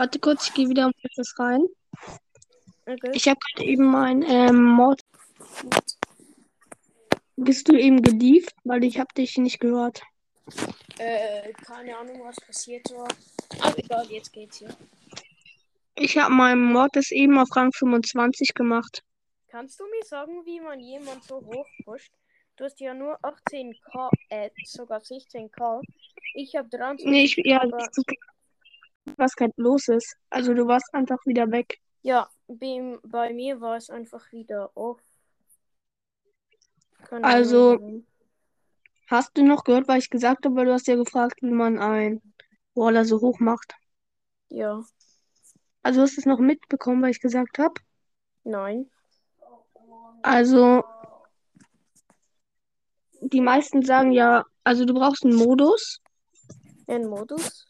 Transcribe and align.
Warte 0.00 0.18
kurz, 0.18 0.48
ich 0.48 0.54
gehe 0.54 0.66
wieder 0.70 0.86
um 0.86 0.92
etwas 1.02 1.38
rein. 1.38 1.60
Okay. 2.86 3.10
Ich 3.12 3.28
habe 3.28 3.38
gerade 3.38 3.68
eben 3.68 3.84
mein 3.84 4.22
ähm, 4.22 4.62
Mord. 4.62 5.02
Bist 7.36 7.68
du 7.68 7.78
eben 7.78 8.00
gelieft? 8.00 8.54
Weil 8.64 8.82
ich 8.84 8.98
habe 8.98 9.12
dich 9.14 9.36
nicht 9.36 9.60
gehört. 9.60 10.00
Äh, 10.96 11.52
keine 11.52 11.98
Ahnung, 11.98 12.18
was 12.24 12.36
passiert 12.36 12.90
war. 12.92 13.08
Aber 13.60 13.78
egal, 13.78 14.06
jetzt 14.06 14.32
geht's 14.32 14.60
hier. 14.60 14.74
Ich 15.96 16.16
habe 16.16 16.32
meinen 16.32 16.72
Mord 16.72 16.96
das 16.96 17.10
eben 17.10 17.38
auf 17.38 17.54
Rang 17.54 17.70
25 17.70 18.54
gemacht. 18.54 19.02
Kannst 19.48 19.78
du 19.80 19.84
mir 19.84 20.06
sagen, 20.06 20.46
wie 20.46 20.60
man 20.60 20.80
jemand 20.80 21.24
so 21.24 21.44
hoch 21.44 21.66
pusht? 21.84 22.10
Du 22.56 22.64
hast 22.64 22.80
ja 22.80 22.94
nur 22.94 23.18
18k, 23.22 24.08
äh, 24.30 24.48
sogar 24.64 25.00
16k. 25.00 25.82
Ich 26.32 26.56
habe 26.56 26.70
23. 26.70 27.06
Nee, 27.06 27.24
ich, 27.24 27.36
ja, 27.44 27.60
aber, 27.60 27.86
was 29.16 29.34
gerade 29.34 29.52
los 29.56 29.88
ist. 29.88 30.16
Also 30.30 30.54
du 30.54 30.66
warst 30.66 30.92
einfach 30.92 31.18
wieder 31.26 31.50
weg. 31.50 31.78
ja 32.02 32.28
bei, 32.48 33.32
mir 33.32 33.60
war 33.60 33.76
es 33.76 33.90
einfach 33.90 34.30
wieder 34.32 34.76
off. 34.76 35.00
Keine 37.04 37.26
Also-. 37.26 38.02
Hast 39.08 39.36
du 39.36 39.42
noch 39.42 39.64
gehört, 39.64 39.88
was 39.88 40.04
ich 40.04 40.10
gesagt 40.10 40.44
habe? 40.44 40.54
Weil 40.54 40.66
du 40.66 40.72
hast 40.72 40.86
ja 40.86 40.94
gefragt, 40.94 41.42
wie 41.42 41.50
man 41.50 41.78
ein 41.78 42.22
Waller 42.74 43.04
so 43.04 43.20
hoch 43.20 43.40
macht. 43.40 43.74
Ja, 44.48 44.84
Also 45.82 46.02
hast 46.02 46.16
du 46.16 46.20
es 46.20 46.26
noch 46.26 46.38
mitbekommen, 46.38 47.02
was 47.02 47.10
ich 47.10 47.20
gesagt 47.20 47.58
habe? 47.58 47.74
nein. 48.44 48.88
Also 50.22 50.84
die 53.20 53.40
meisten 53.40 53.82
sagen 53.82 54.12
ja, 54.12 54.44
also 54.64 54.84
du 54.84 54.94
brauchst 54.94 55.24
einen 55.24 55.34
Modus. 55.34 56.00
Ein 56.86 57.06
Modus. 57.06 57.66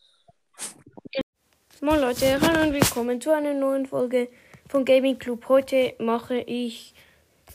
Moin 1.82 1.98
Leute, 1.98 2.38
hallo 2.42 2.60
und 2.60 2.74
willkommen 2.74 3.22
zu 3.22 3.34
einer 3.34 3.54
neuen 3.54 3.86
Folge 3.86 4.28
von 4.68 4.84
Gaming 4.84 5.18
Club. 5.18 5.48
Heute 5.48 5.94
mache 5.98 6.36
ich 6.36 6.92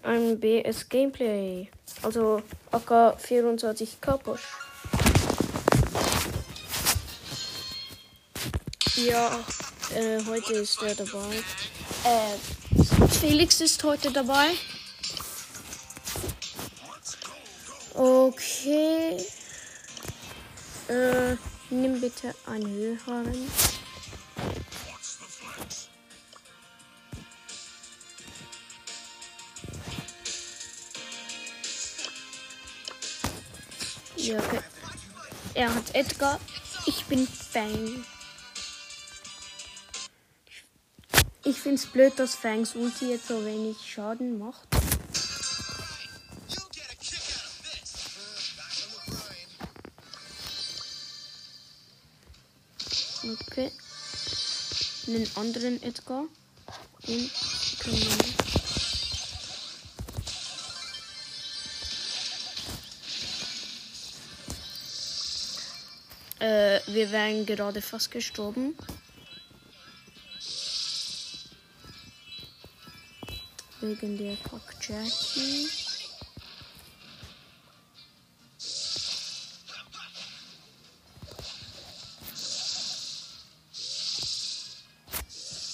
ein 0.01 0.39
BS 0.39 0.89
Gameplay. 0.89 1.69
Also 2.01 2.41
AK 2.71 3.19
24K 3.19 4.17
Push. 4.17 4.41
Ja, 8.95 9.39
äh, 9.93 10.19
heute 10.25 10.53
ist 10.53 10.81
er 10.81 10.95
dabei. 10.95 11.35
Äh, 12.03 13.07
Felix 13.19 13.61
ist 13.61 13.83
heute 13.83 14.11
dabei. 14.11 14.47
Okay. 17.93 19.17
Äh, 20.87 21.35
nimm 21.69 22.01
bitte 22.01 22.33
einen 22.47 22.67
höheren. 22.67 23.74
Ja, 34.25 34.39
okay. 34.39 34.59
Er 35.53 35.75
hat 35.75 35.93
Edgar. 35.93 36.39
Ich 36.87 37.05
bin 37.05 37.27
Fang. 37.27 38.03
Ich 41.43 41.59
find's 41.59 41.85
blöd, 41.85 42.13
dass 42.17 42.33
Fangs 42.33 42.73
Ulti 42.73 43.11
jetzt 43.11 43.27
so 43.27 43.45
wenig 43.45 43.77
Schaden 43.85 44.39
macht. 44.39 44.67
Okay. 53.47 53.71
Einen 55.05 55.29
anderen 55.35 55.83
Edgar. 55.83 56.23
Den 57.07 57.29
können 57.79 58.01
wir. 58.01 58.34
Wir 66.95 67.11
wären 67.11 67.45
gerade 67.45 67.81
fast 67.81 68.09
gestorben. 68.09 68.73
Wegen 73.81 74.17
der 74.17 74.37
Fuck 74.37 74.61
Jackie. 74.81 75.67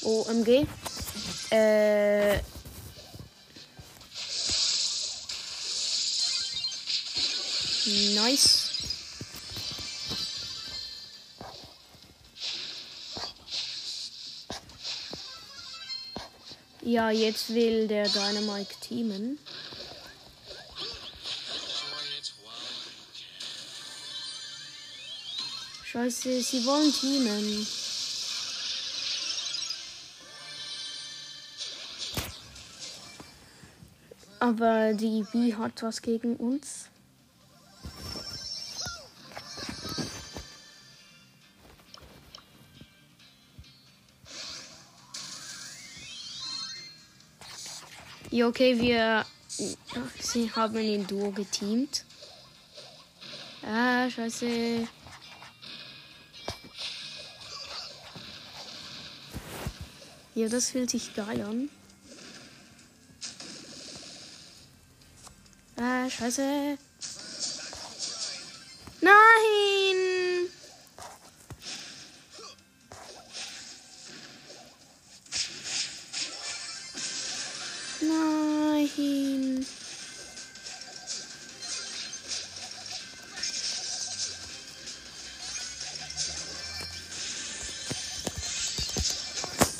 OMG. 0.03 0.65
Äh. 1.51 2.50
Ja, 16.91 17.09
jetzt 17.09 17.53
will 17.55 17.87
der 17.87 18.03
Dynamite 18.03 18.75
teamen. 18.81 19.39
Scheiße, 25.85 26.41
sie 26.41 26.65
wollen 26.65 26.91
teamen. 26.91 27.65
Aber 34.41 34.93
die 34.93 35.23
B 35.31 35.55
hat 35.55 35.81
was 35.83 36.01
gegen 36.01 36.35
uns. 36.35 36.90
Ja, 48.33 48.47
okay, 48.47 48.79
wir 48.79 49.25
sie 50.19 50.49
haben 50.53 50.77
in 50.77 51.05
Duo 51.05 51.31
geteamt. 51.31 52.05
Ah, 53.61 54.09
scheiße. 54.09 54.87
Ja, 60.33 60.47
das 60.47 60.69
fühlt 60.69 60.89
sich 60.89 61.13
geil 61.13 61.41
an. 61.41 61.69
Ah, 65.75 66.09
scheiße. 66.09 66.77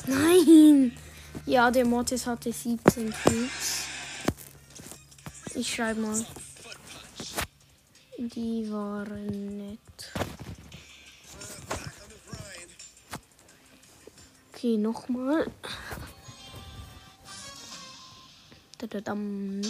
Nein! 0.06 0.96
Ja, 1.46 1.70
der 1.70 1.84
Mortis 1.84 2.26
hatte 2.26 2.52
17 2.52 3.12
Cubes. 3.12 3.86
Ich 5.54 5.74
schreibe 5.74 6.00
mal. 6.00 6.26
Die 8.18 8.70
waren 8.70 9.58
nett. 9.58 10.12
Okay, 14.52 14.76
nochmal. 14.76 15.50
Dadadam. 18.78 19.62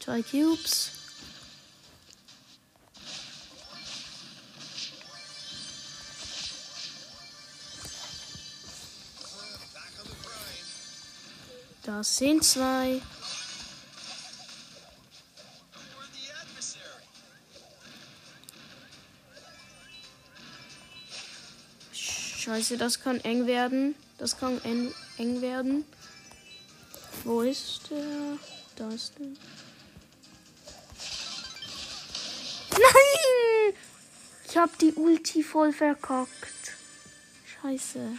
Zwei 0.00 0.22
Cubes. 0.22 0.95
Sind 12.02 12.44
zwei. 12.44 13.00
Scheiße, 21.92 22.76
das 22.76 23.00
kann 23.00 23.18
eng 23.20 23.46
werden. 23.46 23.96
Das 24.18 24.38
kann 24.38 24.62
eng, 24.62 24.94
eng 25.18 25.40
werden. 25.40 25.84
Wo 27.24 27.40
ist 27.40 27.90
der? 27.90 28.38
Da 28.76 28.88
ist 28.90 29.18
der. 29.18 29.26
Nein! 32.72 33.74
Ich 34.48 34.56
hab 34.56 34.78
die 34.78 34.92
Ulti 34.92 35.42
voll 35.42 35.72
verkackt. 35.72 36.76
Scheiße. 37.60 38.16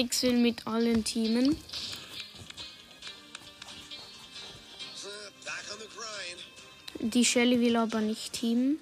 Felix 0.00 0.22
will 0.22 0.38
mit 0.38 0.66
allen 0.66 1.04
teamen. 1.04 1.56
Die 7.00 7.24
Shelly 7.24 7.60
will 7.60 7.76
aber 7.76 8.00
nicht 8.00 8.32
teamen. 8.32 8.78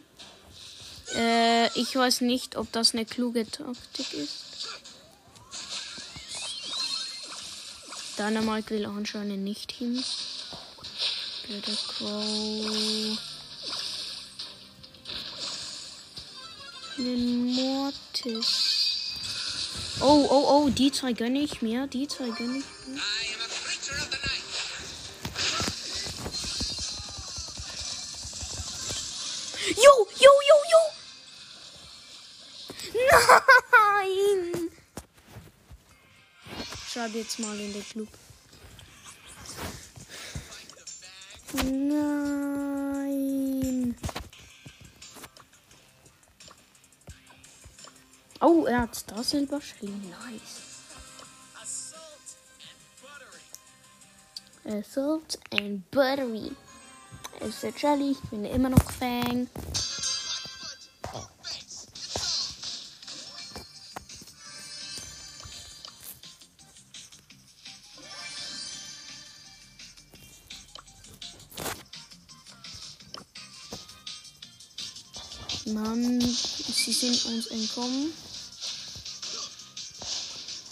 Äh, 1.16 1.66
ich 1.76 1.96
weiß 1.96 2.20
nicht, 2.20 2.54
ob 2.54 2.70
das 2.70 2.94
eine 2.94 3.04
kluge 3.04 3.50
Taktik 3.50 4.12
ist. 4.12 4.68
Dynamite 8.16 8.70
will 8.70 8.86
anscheinend 8.86 9.42
nicht 9.42 9.76
teamen. 9.76 10.04
Blöder 11.48 11.78
Crow. 11.88 13.18
Den 16.96 17.54
Mortis. 17.54 18.77
Oh, 20.00 20.26
oh, 20.30 20.44
oh, 20.48 20.70
die 20.70 20.92
zwei 20.92 21.12
gönne 21.12 21.40
ich 21.40 21.60
mir. 21.60 21.88
Die 21.88 22.06
zwei 22.06 22.30
gönne 22.30 22.58
ich 22.58 22.64
mir. 22.86 23.00
Jo, 29.74 30.06
jo, 30.18 30.30
jo, 30.48 30.56
jo. 30.72 30.82
Nein. 33.72 34.70
Schreib 36.88 37.14
jetzt 37.14 37.38
mal 37.40 37.58
in 37.58 37.72
den 37.72 37.88
Club. 37.88 38.08
Nein. 41.64 42.57
Oh, 48.40 48.66
er 48.66 48.82
hat 48.82 49.04
da 49.10 49.22
Silber 49.22 49.60
Nice. 49.80 50.68
Assault 54.64 55.38
and 55.50 55.90
Buttery. 55.90 56.52
Es 57.40 57.48
ist 57.48 57.62
der 57.62 57.72
Jelly, 57.76 58.12
ich 58.12 58.30
bin 58.30 58.44
immer 58.44 58.68
noch 58.68 58.92
Fang. 58.92 59.48
Sie 76.88 76.94
sind 76.94 77.22
uns 77.26 77.48
entkommen. 77.48 78.14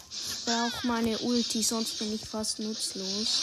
Ich 0.08 0.44
brauche 0.46 0.86
meine 0.86 1.18
Ulti, 1.18 1.62
sonst 1.62 1.98
bin 1.98 2.14
ich 2.14 2.22
fast 2.26 2.58
nutzlos. 2.58 3.42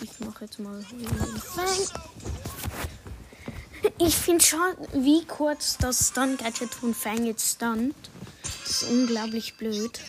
Ich 0.00 0.20
mache 0.20 0.44
jetzt 0.44 0.58
mal 0.58 0.84
Fang. 1.54 2.33
Ich 3.98 4.16
finde 4.16 4.44
schon, 4.44 4.74
wie 4.92 5.24
kurz 5.24 5.78
das 5.78 6.08
Stun-Gadget 6.08 6.74
von 6.74 6.92
Fang 6.92 7.26
jetzt 7.26 7.54
stunt. 7.54 7.94
Das 8.42 8.82
ist 8.82 8.90
unglaublich 8.90 9.56
blöd. 9.56 10.00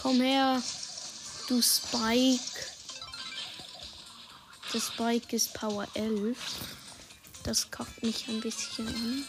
Komm 0.00 0.20
her, 0.20 0.62
du 1.48 1.60
Spike. 1.60 2.53
Spike 4.94 5.34
ist 5.34 5.52
Power 5.54 5.88
11. 5.94 6.38
Das 7.42 7.68
kackt 7.68 8.00
mich 8.04 8.28
ein 8.28 8.40
bisschen 8.40 8.86
an. 8.86 9.24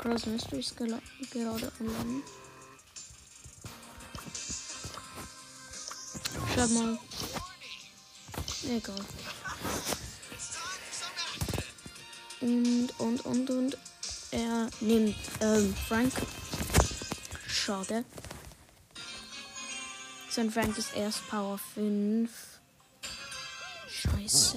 Cross 0.00 0.24
gela- 0.78 1.02
gerade 1.30 1.70
online. 1.78 2.22
Schau 6.54 6.66
mal. 6.68 6.98
Egal. 8.64 9.04
Und, 12.40 12.88
und, 12.98 13.26
und, 13.26 13.50
und. 13.50 13.78
Er 14.30 14.70
nimmt, 14.80 15.16
ähm, 15.42 15.74
Frank. 15.86 16.12
Schade. 17.46 18.04
Sein 20.30 20.50
Frank 20.50 20.78
ist 20.78 20.94
erst 20.96 21.28
Power 21.28 21.58
5. 21.74 22.30
Scheiße. 23.90 24.56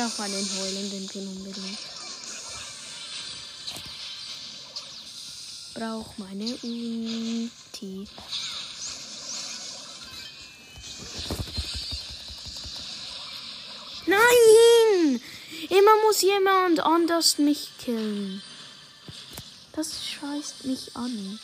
Ich 0.00 0.06
brauche 0.06 0.22
einen 0.22 0.50
heulenden 0.58 1.06
Pin 1.08 1.28
unbedingt. 1.28 1.78
Brauch 5.74 6.16
meine 6.16 6.46
Ulti. 6.62 8.08
Nein! 14.06 15.20
Immer 15.68 15.96
muss 16.06 16.22
jemand 16.22 16.80
anders 16.80 17.36
mich 17.36 17.68
killen. 17.78 18.42
Das 19.72 20.02
scheißt 20.02 20.64
mich 20.64 20.96
an. 20.96 21.38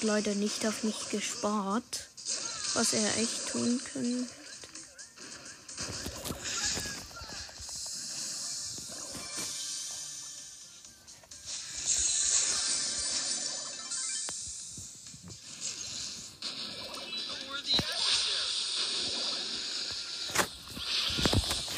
hat 0.00 0.04
leider 0.04 0.34
nicht 0.34 0.66
auf 0.66 0.82
mich 0.82 1.10
gespart, 1.10 2.08
was 2.74 2.92
er 2.92 3.18
echt 3.18 3.48
tun 3.48 3.80
könnte. 3.92 4.26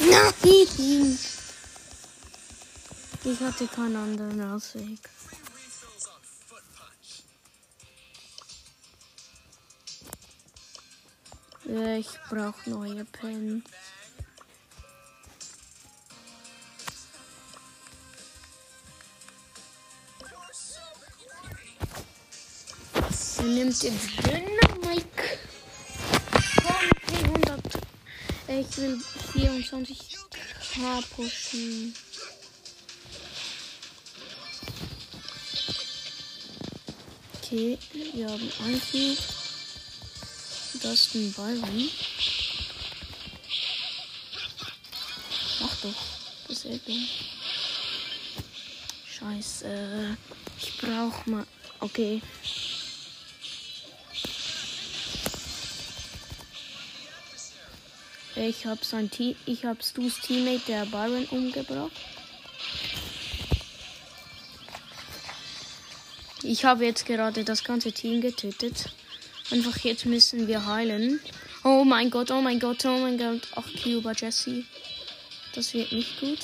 Nein! 0.00 1.18
Ich 3.24 3.40
hatte 3.40 3.66
keinen 3.66 3.96
anderen 3.96 4.52
Ausweg. 4.52 5.00
Ich 11.96 12.08
brauche 12.28 12.70
neue 12.70 13.04
Pens. 13.04 13.64
Er 23.38 23.42
nimmt 23.44 23.82
den 23.82 23.98
Dynamik 24.24 25.38
von 26.62 26.90
300. 27.42 27.60
Ich 28.48 28.76
will 28.76 29.02
24k 29.34 31.02
pushen. 31.14 31.94
Okay, 37.42 37.78
wir 38.14 38.28
haben 38.28 38.52
ein 38.64 38.80
Ein 40.84 41.32
Byron. 41.32 41.90
Mach 45.60 45.76
doch. 45.76 45.94
Das 46.48 46.64
ist 46.64 46.88
dumm. 46.88 47.08
Scheiße. 49.06 50.16
Ich 50.58 50.78
brauch 50.78 51.24
mal. 51.26 51.46
Okay. 51.78 52.20
Ich 58.34 58.66
hab 58.66 58.84
sein 58.84 59.08
Team. 59.08 59.36
Ich 59.46 59.64
hab 59.64 59.84
Stu's 59.84 60.18
Teammate, 60.20 60.62
der 60.66 60.86
Byron, 60.86 61.26
umgebracht. 61.26 61.92
Ich 66.42 66.64
habe 66.64 66.84
jetzt 66.86 67.06
gerade 67.06 67.44
das 67.44 67.62
ganze 67.62 67.92
Team 67.92 68.20
getötet. 68.20 68.92
Einfach 69.52 69.76
jetzt 69.80 70.06
müssen 70.06 70.48
wir 70.48 70.64
heilen. 70.64 71.20
Oh 71.62 71.84
mein 71.84 72.08
Gott, 72.08 72.30
oh 72.30 72.40
mein 72.40 72.58
Gott, 72.58 72.86
oh 72.86 72.98
mein 72.98 73.18
Gott. 73.18 73.42
Ach, 73.54 73.66
Cuba 73.82 74.12
Jesse. 74.12 74.64
Das 75.54 75.74
wird 75.74 75.92
nicht 75.92 76.18
gut. 76.20 76.38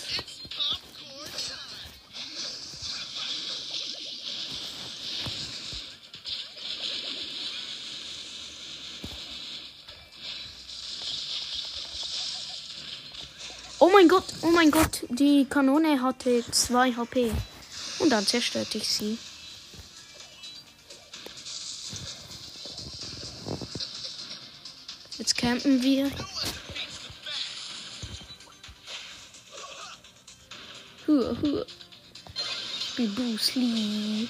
Oh 13.78 13.88
mein 13.90 14.08
Gott, 14.08 14.24
oh 14.42 14.50
mein 14.50 14.70
Gott, 14.70 15.06
die 15.08 15.46
Kanone 15.48 16.02
hatte 16.02 16.44
2 16.50 16.92
HP. 16.92 17.32
Und 18.00 18.10
dann 18.10 18.26
zerstörte 18.26 18.76
ich 18.76 18.88
sie. 18.88 19.16
Campen 25.48 25.82
wir. 25.82 26.10
Hua, 31.06 31.36
hua. 31.40 31.64
Ich. 32.98 34.28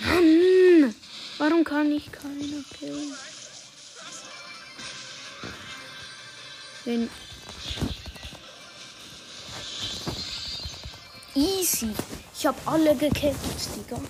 Mann! 0.00 0.94
Warum 1.36 1.64
kann 1.64 1.92
ich 1.92 2.10
keiner 2.10 2.64
killen? 2.78 3.14
Wenn 6.86 7.10
Easy. 11.34 11.94
Ich 12.40 12.46
hab 12.46 12.56
alle 12.66 12.96
gekillt, 12.96 13.36
Digga. 13.76 14.00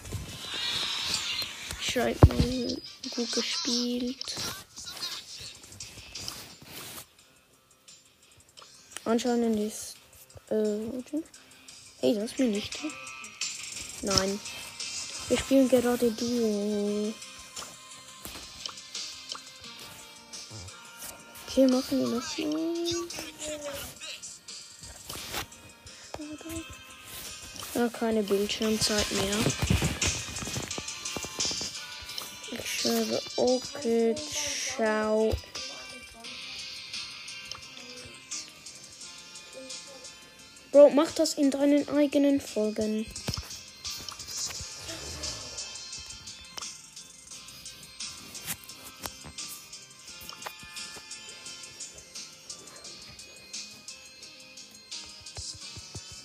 Schreib 1.80 2.16
mal 2.28 2.80
gut 3.16 3.32
gespielt. 3.32 4.36
Anscheinend 9.04 9.58
ist. 9.58 9.96
Äh. 10.48 10.78
Hey, 11.98 12.14
das 12.14 12.32
bin 12.34 12.54
ich. 12.54 12.70
Nein. 14.02 14.38
Wir 15.28 15.36
spielen 15.36 15.68
gerade 15.68 16.12
Duo. 16.12 17.12
Okay, 21.48 21.66
machen 21.66 21.98
wir 21.98 22.06
noch 22.06 22.22
Ja, 27.80 27.88
keine 27.88 28.22
Bildschirmzeit 28.22 29.10
mehr. 29.12 29.38
Ich 32.52 32.80
schreibe, 32.82 33.22
okay, 33.36 34.14
ciao. 34.76 35.34
Bro, 40.70 40.90
mach 40.90 41.10
das 41.12 41.32
in 41.38 41.50
deinen 41.50 41.88
eigenen 41.88 42.42
Folgen. 42.42 43.06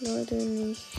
Leider 0.01 0.35
nicht. 0.35 0.94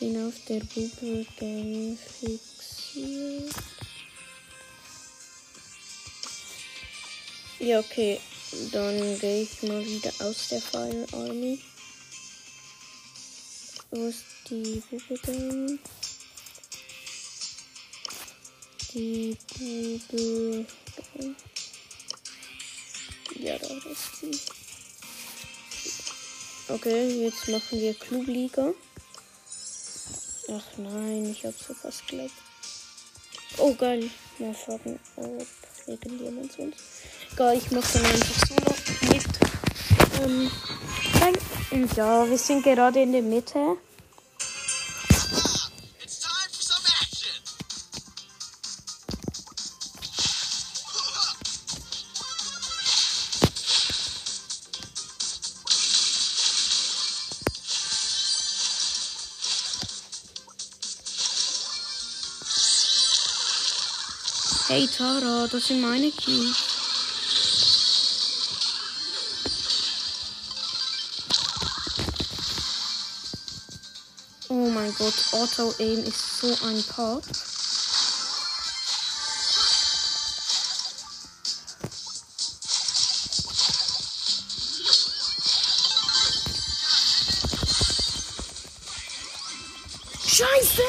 Bin 0.00 0.26
auf 0.26 0.34
der 0.48 0.60
Bubble 0.60 1.26
Gang 1.38 1.98
fixiert. 1.98 3.54
Ja, 7.58 7.80
okay. 7.80 8.18
Dann 8.72 9.18
gehe 9.20 9.42
ich 9.42 9.62
mal 9.62 9.84
wieder 9.84 10.12
aus 10.20 10.48
der 10.48 10.62
Fire 10.62 11.06
Army. 11.12 11.60
Wo 13.90 14.06
ist 14.06 14.24
die 14.48 14.82
Bubble 14.90 15.18
Gang? 15.18 15.78
Die 18.94 19.36
Gang. 19.58 20.66
Ja, 23.38 23.58
da 23.58 23.66
ist 23.66 24.16
sie. 24.20 24.40
Okay, 26.68 27.24
jetzt 27.24 27.48
machen 27.48 27.80
wir 27.80 27.94
Klubliga. 27.94 28.72
Ach 30.52 30.78
nein, 30.78 31.30
ich 31.30 31.44
hab 31.46 31.54
so 31.54 31.72
fast 31.74 32.08
geglaubt. 32.08 32.32
Oh 33.58 33.72
geil. 33.74 34.10
Mal 34.38 34.54
fragen, 34.54 34.98
ob 35.16 35.46
irgendjemand 35.86 36.52
sonst. 36.52 36.78
Geil, 37.36 37.58
ich 37.58 37.70
mach 37.70 37.88
dann 37.92 38.04
einfach 38.04 38.46
solo 38.48 38.74
mit. 39.12 39.24
Ähm. 40.22 40.50
Ja, 41.96 42.28
wir 42.28 42.38
sind 42.38 42.64
gerade 42.64 43.00
in 43.00 43.12
der 43.12 43.22
Mitte. 43.22 43.76
Tara, 65.00 65.48
das 65.50 65.66
sind 65.66 65.80
meine 65.80 66.10
Cubes. 66.10 66.56
Oh 74.50 74.68
mein 74.68 74.94
Gott, 74.96 75.14
Auto 75.32 75.74
Aim 75.78 76.04
ist 76.04 76.40
so 76.42 76.48
ein 76.66 76.84
Part. 76.84 77.24
Scheiße! 90.26 90.82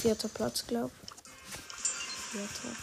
Vierter 0.00 0.28
Platz, 0.28 0.64
gespielt 2.32 2.48
habe. 2.64 2.76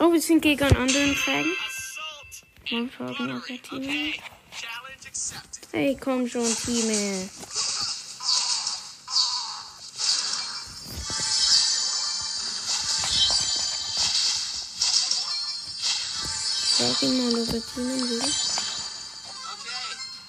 Oh, 0.00 0.12
wir 0.12 0.20
sind 0.20 0.40
gegen 0.42 0.62
einen 0.62 0.76
anderen 0.76 1.14
Fragen. 1.14 1.52
Mann, 2.70 2.90
Fragen, 2.90 3.30
aber 3.30 3.46
Team. 3.46 4.14
Hey, 5.72 5.96
komm 6.00 6.28
schon, 6.28 6.44
Team. 6.44 7.28
Frag 16.78 17.02
ihn 17.02 17.18
mal, 17.18 17.34
ob 17.42 17.52
er 17.52 17.60
teamen 17.74 18.08
will. 18.08 18.20
Okay. 18.20 18.30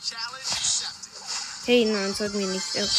Challenge 0.01 0.49
accepted. 0.49 1.13
Hey, 1.67 1.85
nein, 1.85 2.15
sag 2.15 2.33
mir 2.33 2.47
nicht, 2.47 2.71
teamt. 2.73 2.89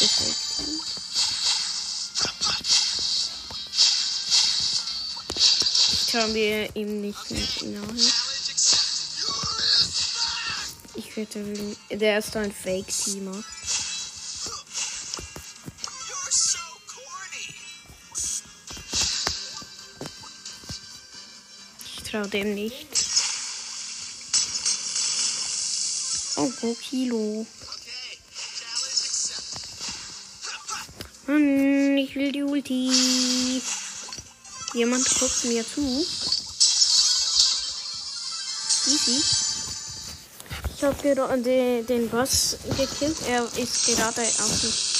Schauen 6.09 6.33
wir 6.33 6.73
ihm 6.77 7.01
nicht. 7.01 7.27
Challenge 7.27 8.07
accepted. 8.53 9.11
Ich 10.95 11.17
wette, 11.17 11.39
er 11.89 11.97
der 11.97 12.19
ist 12.19 12.33
ein 12.37 12.53
Fake-Teamer. 12.53 13.43
You're 16.07 16.31
so 16.31 16.59
corny. 16.87 17.55
Ich 21.83 22.03
trau 22.09 22.25
dem 22.27 22.55
nicht. 22.55 23.00
Oh, 26.43 26.51
oh 26.63 26.73
Kilo. 26.73 27.45
Mann, 31.27 31.97
ich 31.99 32.15
will 32.15 32.31
die 32.31 32.41
Ulti. 32.41 33.61
Jemand 34.73 35.07
guckt 35.19 35.45
mir 35.45 35.63
zu. 35.63 36.03
Easy. 38.87 39.23
Ich 40.75 40.83
habe 40.83 41.15
gerade 41.15 41.43
den, 41.43 41.85
den 41.85 42.09
Boss 42.09 42.57
gekillt. 42.75 43.17
Er 43.27 43.43
ist 43.57 43.85
gerade 43.85 44.23
auf 44.23 44.63
mich. 44.63 44.91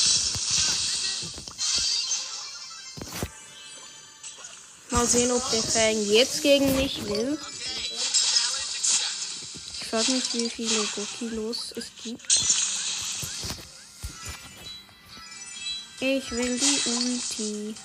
Mal 4.92 5.08
sehen, 5.08 5.32
ob 5.32 5.50
der 5.50 5.64
Fang 5.64 6.06
jetzt 6.06 6.44
gegen 6.44 6.76
mich 6.76 7.04
will. 7.08 7.40
Ich 9.92 9.98
frage 9.98 10.12
mich, 10.14 10.34
wie 10.36 10.50
viele 10.50 10.86
Gokilos 10.96 11.74
es 11.76 11.88
gibt. 12.02 12.26
Ich 16.00 16.32
will 16.32 16.58
die 16.58 16.90
Ulti. 16.90 17.76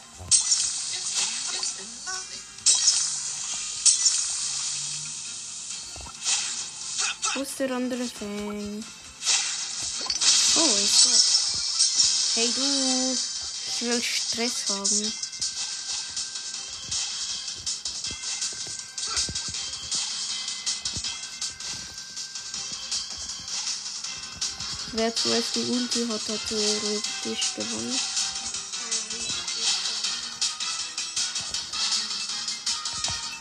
Wo 7.35 7.43
ist 7.43 7.59
der 7.59 7.73
andere 7.73 8.07
Fang? 8.07 8.85
Oh, 10.55 10.77
dort. 11.05 11.25
Hey 12.37 12.53
du, 12.55 13.17
ich 13.67 13.83
will 13.83 14.01
Stress 14.01 14.69
haben. 14.69 15.26
Wer 24.99 25.15
zuerst 25.15 25.55
die 25.55 25.61
Ulti 25.61 26.07
hat, 26.09 26.23
hat 26.27 26.41
theoretisch 26.49 27.55
gewonnen. 27.55 28.01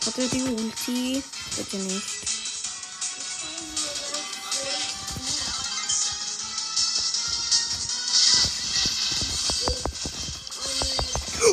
Hat 0.04 0.18
er 0.18 0.28
die 0.28 0.42
Ulti? 0.42 1.22
Bitte 1.56 1.76
nicht. 1.78 2.06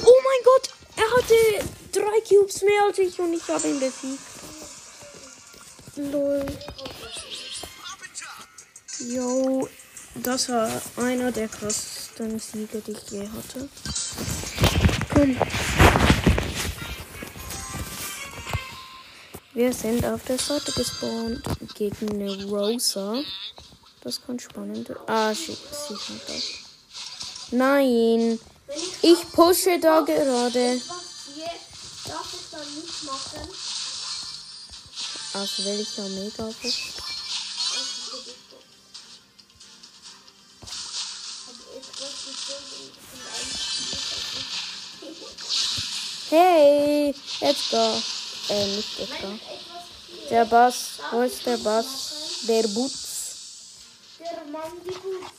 Oh 0.04 0.22
mein 0.22 0.44
Gott! 0.44 0.70
Er 0.98 1.10
hatte 1.16 1.70
drei 1.94 2.20
Cubes 2.28 2.62
mehr 2.62 2.84
als 2.88 2.98
ich 2.98 3.18
und 3.20 3.34
ich 3.36 3.48
habe 3.48 3.70
ihn 3.70 3.80
besiegt. 3.80 4.20
Lol. 5.96 6.46
Yo, 9.00 9.68
das 10.16 10.50
war 10.50 10.70
einer 10.98 11.32
der 11.32 11.48
krassesten 11.48 12.40
Siege, 12.40 12.82
die 12.86 12.92
ich 12.92 13.12
je 13.12 13.28
hatte. 13.28 13.70
Komm. 15.14 15.38
Wir 19.54 19.74
sind 19.74 20.06
auf 20.06 20.24
der 20.24 20.40
Seite 20.40 20.72
gespawnt 20.72 21.44
gegen 21.76 22.10
eine 22.10 22.46
Rosa. 22.46 23.22
Das 24.02 24.22
kann 24.26 24.40
spannend. 24.40 24.92
Ah, 25.08 25.34
sie, 25.34 25.56
sie 25.56 25.94
hat 25.94 26.28
das. 26.28 26.44
Nein. 27.52 28.40
Ich 29.02 29.32
pushe 29.32 29.80
da 29.80 30.02
gerade. 30.02 30.82
Was 30.88 31.26
hier 31.36 31.46
darf 32.06 32.34
ich 32.34 32.50
dann 32.52 32.76
nicht 32.76 33.04
machen? 33.04 33.48
Aus 35.34 35.66
welcher 35.66 36.10
Megabox? 36.10 37.03
Hey, 46.36 47.14
Edgar. 47.42 47.94
Äh, 48.50 48.66
nicht 48.76 49.00
Edgar. 49.00 49.38
Der 50.32 50.46
Bass. 50.46 51.00
Wo 51.12 51.22
ist 51.22 51.46
der 51.46 51.58
Bass? 51.58 52.40
Der 52.48 52.64
Butz. 52.70 53.78
Der 54.18 54.44
Mann, 54.52 54.72
die 54.84 54.96
gut. 54.96 55.30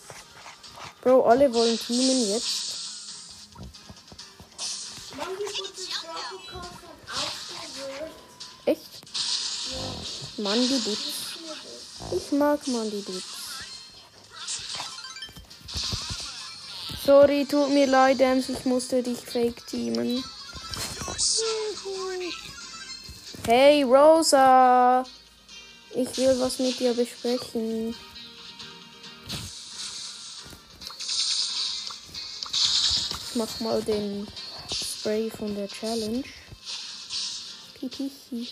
Bro, 1.02 1.22
alle 1.24 1.52
wollen 1.52 1.76
teamen 1.76 2.28
jetzt. 2.28 2.74
Echt? 8.66 8.90
Mandy 10.36 10.78
Butz. 10.78 10.98
Ich 12.12 12.30
mag 12.38 12.64
Mandy 12.68 13.00
Butz. 13.00 13.24
Sorry, 17.04 17.44
tut 17.46 17.70
mir 17.70 17.88
leid, 17.88 18.20
Ems, 18.20 18.48
ich 18.48 18.64
musste 18.64 19.02
dich 19.02 19.18
fake 19.18 19.66
teamen. 19.66 20.22
Hey, 23.46 23.82
Rosa! 23.84 25.04
Ich 25.94 26.16
will 26.16 26.40
was 26.40 26.58
mit 26.58 26.80
dir 26.80 26.92
besprechen. 26.94 27.94
Ich 32.50 33.34
mach 33.34 33.60
mal 33.60 33.82
den 33.82 34.26
Spray 34.72 35.30
von 35.30 35.54
der 35.54 35.68
Challenge. 35.68 36.24
Pipichi. 37.78 38.48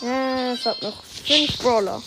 Ja, 0.00 0.52
es 0.52 0.64
hat 0.64 0.80
noch 0.82 1.02
fünf 1.04 1.58
Brawler. 1.58 2.02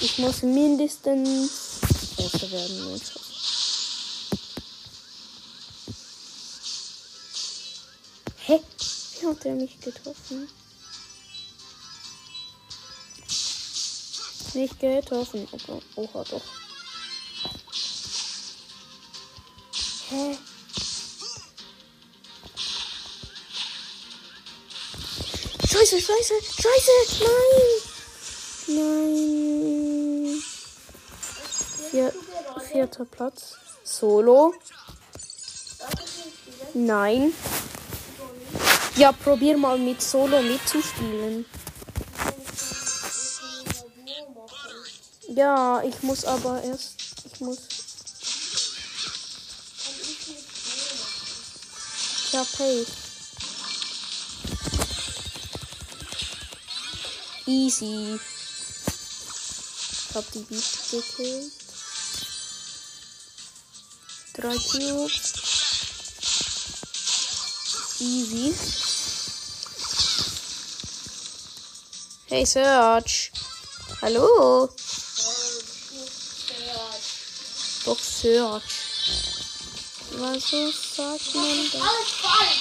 Ich 0.00 0.18
muss 0.18 0.42
mindestens 0.42 1.80
Erster 2.16 2.50
werden. 2.50 2.90
Mensch. 2.90 3.23
Hat 9.24 9.44
er 9.44 9.54
mich 9.54 9.80
getroffen? 9.80 10.48
Nicht 14.54 14.78
getroffen. 14.78 15.48
Okay. 15.50 15.80
Oha, 15.96 16.24
doch. 16.24 16.42
Hä? 20.10 20.38
Scheiße, 25.66 26.00
scheiße, 26.00 26.34
scheiße! 26.62 27.24
Nein! 28.68 28.76
Nein! 28.76 30.42
Vier, 31.90 32.12
vierter 32.70 33.04
Platz. 33.04 33.56
Solo. 33.82 34.54
Nein. 36.74 37.32
Ja, 38.96 39.10
probier 39.10 39.56
mal 39.56 39.76
mit 39.76 40.00
Solo 40.00 40.40
mitzuspielen. 40.40 41.44
Ja, 45.28 45.82
ich 45.82 46.00
muss 46.02 46.24
aber 46.24 46.62
erst. 46.62 46.94
Ich 47.24 47.40
muss. 47.40 47.58
Ja, 52.30 52.44
Pace. 52.56 52.86
Easy. 57.46 58.20
Ich 60.08 60.14
hab 60.14 60.30
die 60.30 60.38
Beat 60.38 60.64
gekillt. 60.92 61.52
Drei 64.34 64.56
Cubes. 64.56 65.32
Easy. 67.98 68.54
Hey 72.34 72.44
Search. 72.44 73.30
Hallo. 74.02 74.68
Doch 77.84 77.98
Search. 78.00 78.62
Was 80.18 80.42
so 80.42 80.72
sagt 80.72 81.34
man 81.36 81.70
da? 81.70 81.78
Alles 81.78 82.10
falsch. 82.22 82.58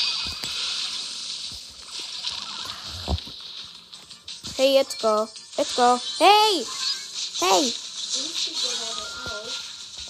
Hey 4.57 4.77
Edgar. 4.77 5.27
Edgar. 5.57 5.99
Hey! 6.19 6.67
Hey! 7.39 7.73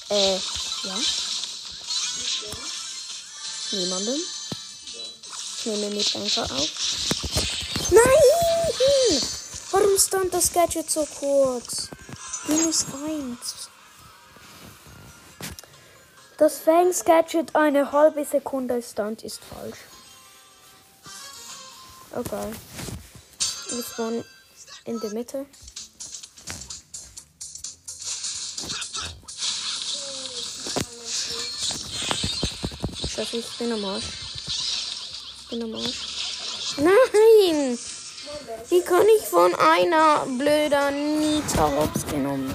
Äh, 0.09 0.39
ja. 0.83 0.97
Niemandem. 3.71 4.19
Ich 5.57 5.65
nehme 5.67 5.89
mit 5.95 6.15
einfach 6.17 6.51
auf. 6.51 6.69
Nein! 7.91 9.32
Warum 9.93 10.01
stand 10.07 10.33
das 10.33 10.51
Gadget 10.51 10.89
so 10.89 11.05
kurz? 11.05 11.89
Minus 12.47 12.83
1. 13.05 13.69
Das 16.35 16.57
Fangs 16.57 17.05
Gadget 17.05 17.55
eine 17.55 17.91
halbe 17.91 18.25
Sekunde 18.25 18.81
stand 18.81 19.21
ist 19.21 19.39
falsch. 19.43 19.77
Okay. 22.11 22.53
Wir 23.69 23.83
spawnen 23.83 24.25
in 24.85 24.99
der 24.99 25.11
Mitte. 25.11 25.45
Ich 33.31 33.57
bin 33.59 33.71
am 33.73 33.85
Arsch. 33.85 34.05
Ich 35.43 35.49
bin 35.49 35.61
am 35.61 35.75
Arsch. 35.75 36.77
Nein! 36.77 37.77
Wie 38.69 38.81
kann 38.81 39.05
ich 39.17 39.27
von 39.27 39.53
einer 39.55 40.25
blöder 40.25 40.91
Nita 40.91 41.69
hops 41.69 42.05
genommen? 42.07 42.53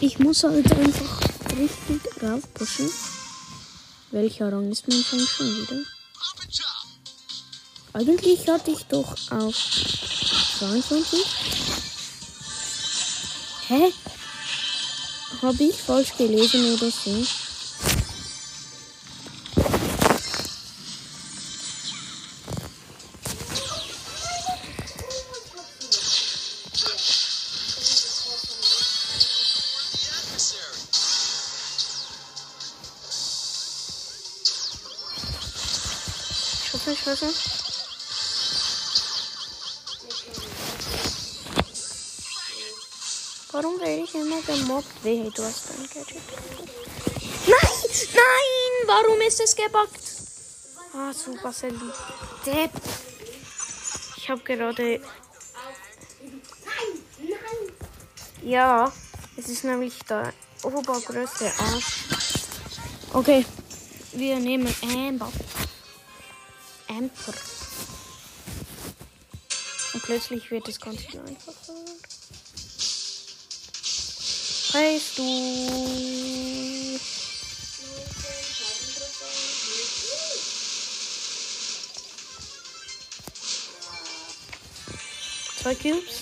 Ich 0.00 0.18
muss 0.18 0.44
halt 0.44 0.70
einfach 0.72 1.20
richtig 1.58 2.00
raufpushen. 2.22 2.90
Welcher 4.10 4.52
Rang 4.52 4.70
ist 4.70 4.88
mein 4.88 5.02
Fang 5.02 5.20
schon 5.20 5.46
wieder? 5.46 5.84
Eigentlich 7.92 8.48
hatte 8.48 8.70
ich 8.70 8.84
doch 8.86 9.16
auf 9.30 9.54
22. 10.58 11.24
Hä? 13.68 13.92
Habe 15.42 15.64
ich 15.64 15.76
falsch 15.76 16.16
gelesen 16.16 16.74
oder 16.74 16.90
so? 16.90 17.26
Gemobbt? 45.10 45.10
Wehe, 45.10 45.30
du 45.30 45.42
hast 45.44 45.70
ein 45.70 45.88
Gadget. 45.92 46.22
Nein! 47.46 47.58
Nein! 48.14 48.86
Warum 48.86 49.20
ist 49.20 49.40
es 49.40 49.54
gebackt? 49.54 50.00
Ah, 50.94 51.12
super, 51.12 51.52
Sandy. 51.52 51.90
Depp. 52.46 52.70
Ich 54.16 54.28
habe 54.30 54.42
gerade. 54.42 55.00
Ja, 58.42 58.92
es 59.36 59.48
ist 59.48 59.64
nämlich 59.64 59.98
der 60.08 60.32
obergrößte 60.62 61.52
Arsch. 61.58 62.04
Okay, 63.12 63.44
wir 64.12 64.38
nehmen 64.38 64.74
Amber. 64.82 65.30
Amper. 66.88 67.34
Und 69.92 70.02
plötzlich 70.02 70.50
wird 70.50 70.68
das 70.68 70.80
Ganze 70.80 71.06
einfacher. 71.20 71.74
Heißt 74.72 75.18
du? 75.18 76.98
Zwei 85.60 85.74
Cubes. 85.74 86.20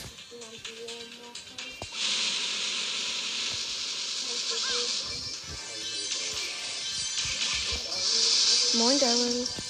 Moin, 8.74 8.98
Daryl. 8.98 9.67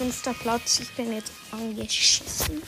Fünfter 0.00 0.32
Platz. 0.32 0.80
Ich 0.80 0.90
bin 0.92 1.12
jetzt 1.12 1.30
angeschissen. 1.50 2.62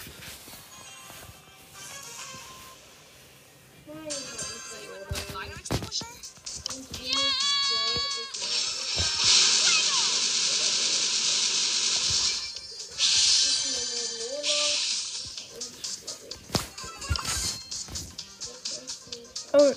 Oh, 19.54 19.72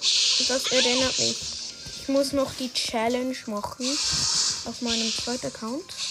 das 0.49 0.65
erinnert 0.71 1.19
mich. 1.19 1.37
Ich 2.01 2.07
muss 2.09 2.33
noch 2.33 2.53
die 2.55 2.73
Challenge 2.73 3.37
machen 3.45 3.87
auf 4.65 4.81
meinem 4.81 5.09
zweiten 5.09 5.47
Account. 5.47 6.04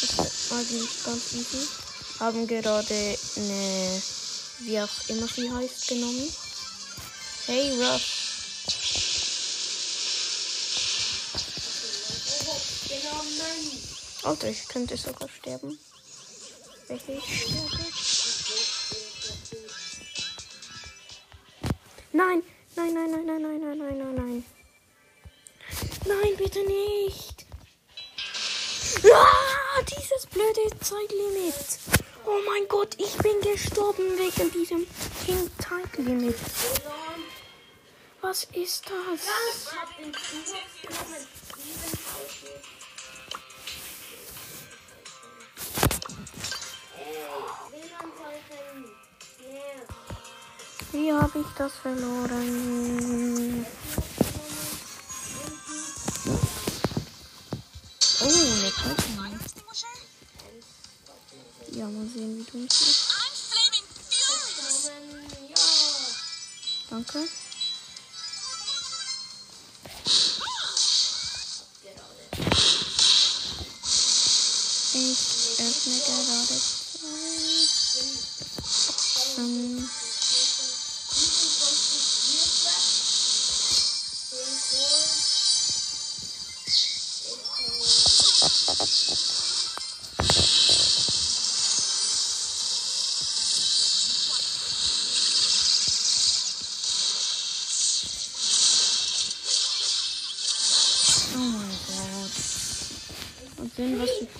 Das 0.00 0.10
ist 0.12 0.52
eigentlich 0.52 1.04
ganz 1.04 1.32
easy. 1.32 1.68
Haben 2.20 2.46
gerade 2.46 3.18
eine, 3.36 4.02
wie 4.60 4.80
auch 4.80 5.08
immer 5.08 5.28
sie 5.28 5.50
heißt, 5.50 5.88
genommen. 5.88 6.32
Hey, 7.46 7.70
Ruff. 7.72 8.02
Alter, 14.22 14.48
ich 14.48 14.66
könnte 14.66 14.96
sogar 14.96 15.28
sterben. 15.28 15.78
Welche 16.88 17.12
ich 17.12 17.42
sterbe? 17.42 17.78
Nein, 22.12 22.42
nein, 22.74 22.94
nein, 22.94 23.10
nein, 23.10 23.26
nein, 23.26 23.42
nein, 23.42 23.60
nein, 23.60 23.78
nein, 23.78 23.98
nein, 23.98 24.14
nein. 24.14 24.44
Nein, 26.06 26.36
bitte 26.36 26.60
nicht. 26.64 27.46
Ah, 29.14 29.55
blöde 30.36 30.68
Zeitlimit. 30.80 31.54
Oh 32.26 32.38
mein 32.46 32.68
Gott, 32.68 32.94
ich 32.98 33.16
bin 33.18 33.40
gestorben 33.40 34.18
wegen 34.18 34.50
diesem 34.50 34.86
King 35.24 35.50
Zeitlimit. 35.58 36.36
Was 38.20 38.44
ist 38.52 38.84
das? 38.84 39.20
Wie 50.92 51.12
habe 51.12 51.38
ich 51.38 51.46
das 51.56 51.72
verloren? 51.76 53.66
Oh, 58.22 58.28
eine? 58.28 59.05
Ja, 61.76 61.84
mal 61.88 62.08
sehen, 62.08 62.38
wie 62.38 62.44
du. 62.44 62.56
Kommen, 62.56 62.68
ja. 65.46 65.56
Danke. 66.88 67.28
Ich 74.94 75.20
öffne 75.60 75.98
gerade 76.00 76.56
zwei. 76.56 77.36
Ähm, 79.36 79.90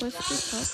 ich 0.08 0.52
habe. 0.52 0.66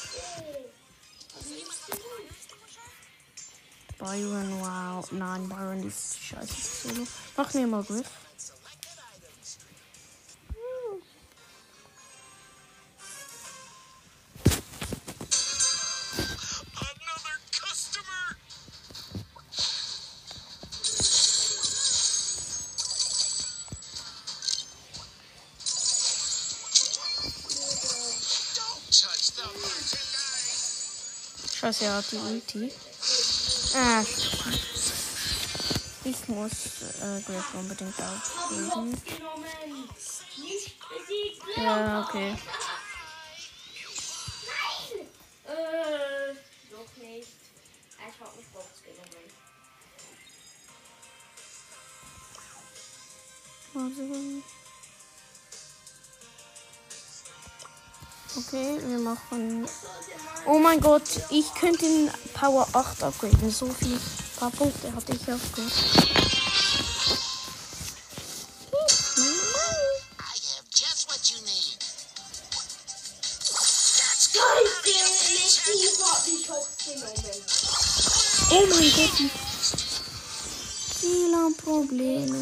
Byron, 3.99 4.61
wow. 4.61 5.13
Nein, 5.13 5.49
Byron 5.49 5.87
ist 5.87 6.19
scheiße 6.19 6.89
Solo. 6.89 7.07
Mach 7.37 7.55
mir 7.55 7.67
mal 7.67 7.85
Griff. 7.85 8.11
Merchandise. 31.83 31.83
Scheiße, 31.83 31.85
er 31.85 31.97
hat 31.97 32.13
die 32.13 32.17
Ulti. 32.17 32.73
Ah. 33.75 34.05
Ich 36.05 36.29
muss 36.29 36.83
äh, 37.01 37.21
Griff 37.23 37.55
unbedingt 37.55 37.95
aufgeben. 38.01 38.69
Genommen. 38.69 39.03
Nicht 40.39 40.79
besiegt. 40.89 41.43
Ja, 41.57 42.03
okay. 42.03 42.37
Nein! 44.47 45.07
Äh, 45.47 46.35
Okay, 58.35 58.81
wir 58.87 58.99
machen. 58.99 59.67
Oh 60.47 60.59
mein 60.59 60.81
Gott, 60.81 61.03
ich 61.31 61.53
könnte 61.55 61.85
in 61.85 62.11
Power 62.33 62.67
8 62.73 63.03
upgraden. 63.03 63.51
So 63.51 63.67
viel 63.69 63.99
paar 64.39 64.51
Punkte 64.51 64.93
hatte 64.95 65.13
ich 65.13 65.21
Box 65.27 65.43
genommen. 65.55 65.73
Oh 78.51 78.67
mein 78.71 78.93
Gott, 78.97 79.19
die 79.19 79.31
Fehlerprobleme. 81.01 82.39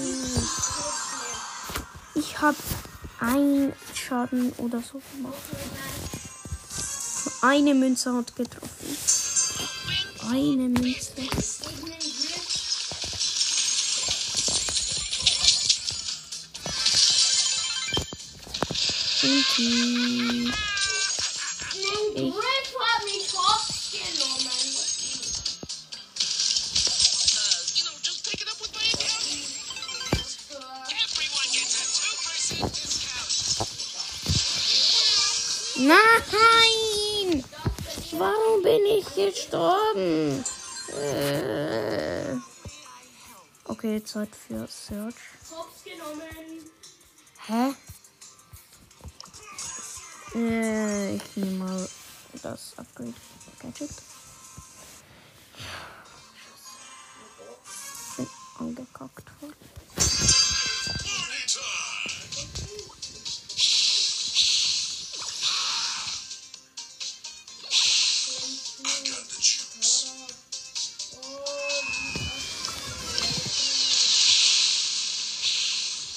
Ich 2.14 2.38
habe 2.40 2.56
ein 3.20 3.72
Schaden 4.10 4.52
oder 4.58 4.82
so 4.82 5.00
gemacht. 5.14 5.34
Eine 7.42 7.74
Münze 7.74 8.12
hat 8.12 8.34
getroffen. 8.34 8.96
Eine 10.28 10.68
Münze. 10.68 11.12
Ulti. 19.22 20.00
Ich, 20.02 20.09
gestorben? 39.40 40.44
Äh. 40.92 42.36
Okay, 43.64 44.02
Zeit 44.02 44.30
für 44.34 44.66
Search. 44.66 45.14
Hä? 47.46 47.74
Äh, 50.34 51.14
ich 51.16 51.36
nehme 51.36 51.64
mal 51.64 51.88
das 52.42 52.74
Upgrade 52.76 53.14
Gadget. 53.60 53.90
Bin 58.16 58.28
angekackt 58.58 59.30
voll. 59.40 59.52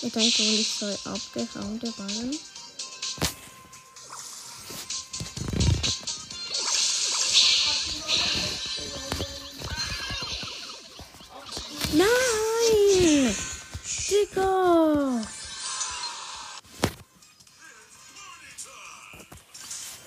Ich 0.06 0.12
denke 0.12 0.40
wohl, 0.40 0.60
ich 0.60 0.68
soll 0.68 0.98
abgehauen, 1.06 1.80
der 1.80 1.92
Bayern. 1.92 2.38
Nein! 11.94 13.36
Digga! 14.10 15.22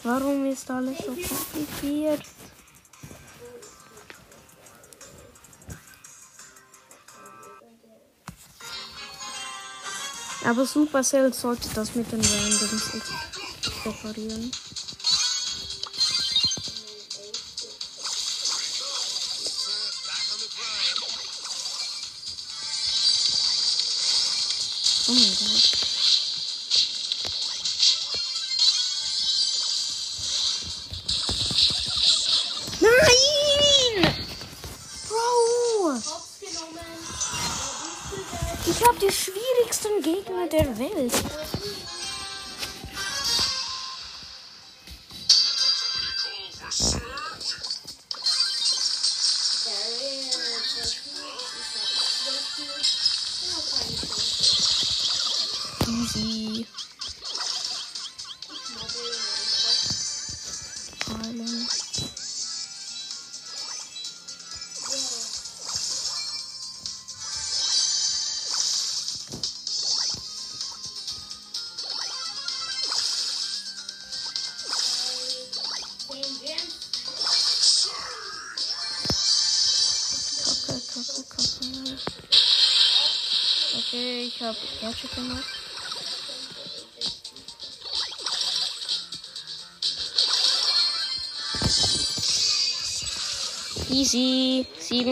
Warum 0.03 0.45
ist 0.45 0.71
alles 0.71 0.99
so 0.99 1.07
kompliziert? 1.07 2.23
Aber 10.47 10.65
Supercell 10.65 11.33
sollte 11.35 11.69
das 11.75 11.97
mit 11.97 12.11
den 12.13 12.21
Randoms 12.21 12.93
reparieren. 13.85 14.51
their 40.51 40.71
wills 40.73 41.46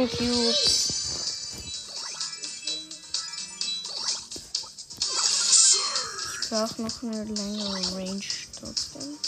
Cubes. 0.09 0.91
Ich 6.43 6.51
brauche 6.51 6.83
noch 6.83 7.03
eine 7.03 7.25
längere 7.25 7.97
Range 7.97 8.25
trotzdem. 8.59 9.19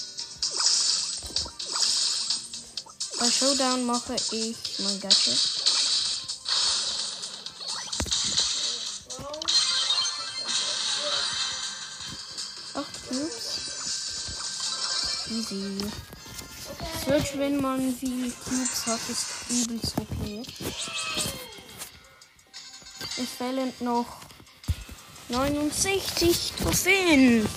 Bei 3.18 3.30
Showdown 3.30 3.86
mache 3.86 4.16
ich 4.32 4.56
mein 4.80 5.00
Gadget. 5.00 5.38
Acht 12.74 13.08
Cubes. 13.08 13.46
Easy. 15.30 15.90
wenn 17.38 17.60
man 17.60 17.94
viel 17.96 18.30
Cubes 18.30 18.86
hat, 18.86 19.00
ist 19.08 19.26
übelst 19.48 19.94
Es 23.16 23.30
fehlen 23.38 23.72
noch 23.80 24.06
69 25.28 26.52
Trophäen. 26.60 27.48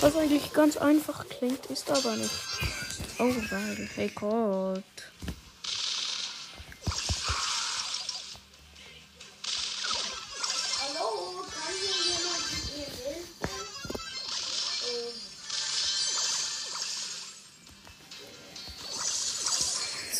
Was 0.00 0.16
eigentlich 0.16 0.52
ganz 0.52 0.76
einfach 0.76 1.24
klingt, 1.28 1.66
ist 1.66 1.88
aber 1.88 2.16
nicht. 2.16 2.30
Oh, 3.18 3.32
geil. 3.50 3.88
Hey 3.94 4.10
Gott. 4.14 4.82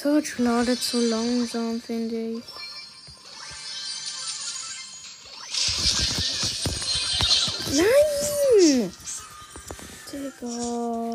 Search 0.06 0.38
ladet 0.38 0.80
so 0.80 1.00
langsam, 1.00 1.82
finde 1.84 2.14
ich. 2.14 2.44
Nein! 7.72 8.92
Digga. 10.12 11.05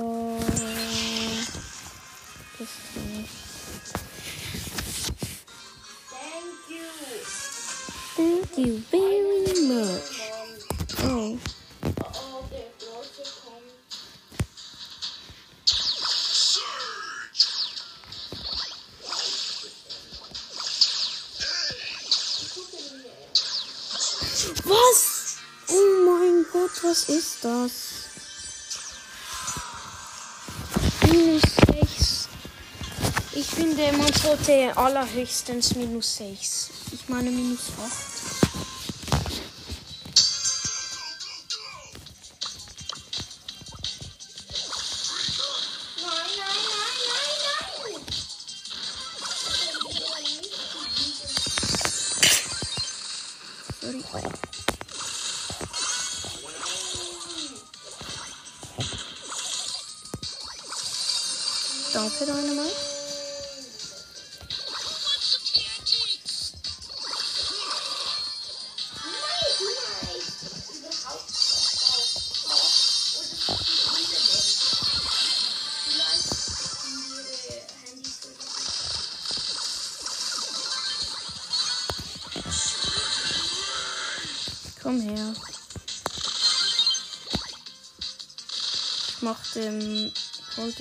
Sollte 34.44 34.76
allerhöchstens 34.78 35.76
minus 35.76 36.18
6. 36.18 36.70
Ich 36.94 37.10
meine 37.10 37.30
minus 37.30 37.72
8. 37.80 38.21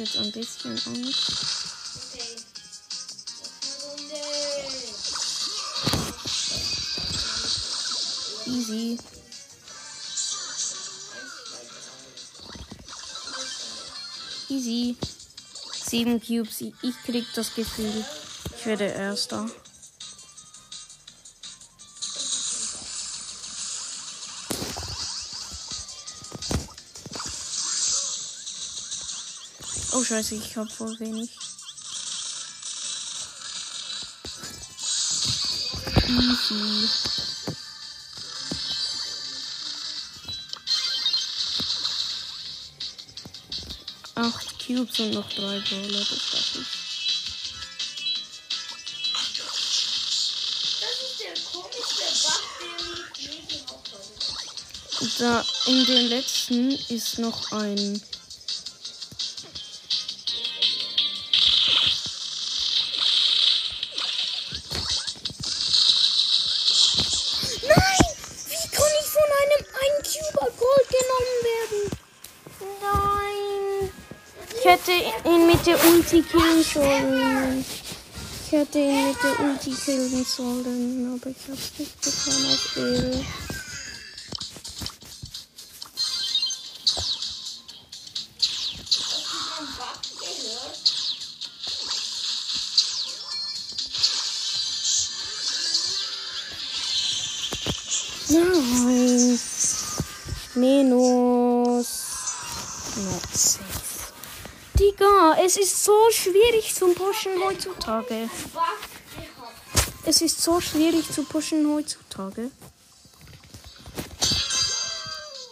jetzt 0.00 0.16
ein 0.16 0.32
bisschen 0.32 0.70
Angst. 0.70 1.32
Easy. 8.46 8.98
Easy. 14.48 14.96
Sieben 15.84 16.20
Cubes. 16.20 16.60
Ich 16.60 17.02
krieg 17.04 17.26
das 17.34 17.54
Gefühl, 17.54 18.04
ich 18.56 18.66
werde 18.66 18.84
Erster. 18.84 19.50
Scheiße, 30.11 30.35
ich 30.35 30.57
hab 30.57 30.68
voll 30.73 30.99
wenig. 30.99 31.31
Easy. 36.09 36.88
Acht 44.16 44.66
Cubes 44.66 44.99
und 44.99 45.14
noch 45.14 45.28
drei 45.28 45.61
Brawler, 45.61 46.01
das 46.01 46.09
schaff 46.09 46.57
ich. 46.57 46.66
Da 55.18 55.45
in 55.66 55.84
den 55.87 56.09
letzten 56.09 56.72
ist 56.72 57.18
noch 57.18 57.53
ein. 57.53 58.03
Killen 76.23 76.62
sollen. 76.62 77.64
Ich 78.47 78.53
hätte 78.53 78.79
ihn 78.79 79.09
mit 79.09 79.16
der 79.23 79.45
Ulti 79.45 79.71
killen 79.71 80.25
sollen, 80.25 81.12
aber 81.14 81.31
ich 81.31 81.37
hab's 81.49 81.73
nicht 81.79 82.03
getan 82.03 82.47
auf 82.53 82.77
Pushen 107.21 107.45
heutzutage. 107.45 108.31
Es 110.07 110.23
ist 110.23 110.41
so 110.41 110.59
schwierig 110.59 111.07
zu 111.12 111.23
pushen 111.23 111.71
heutzutage. 111.71 112.51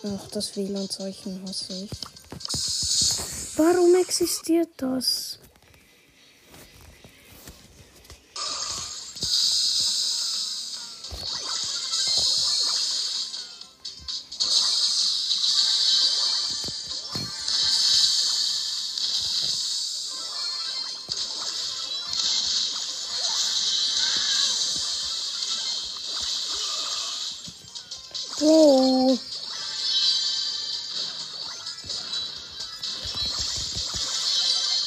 Ach, 0.02 0.30
das 0.30 0.56
WLAN-Zeichen 0.56 1.44
hasse 1.46 1.84
ich. 1.84 1.90
Warum 3.58 3.94
existiert 3.96 4.70
das? 4.78 5.27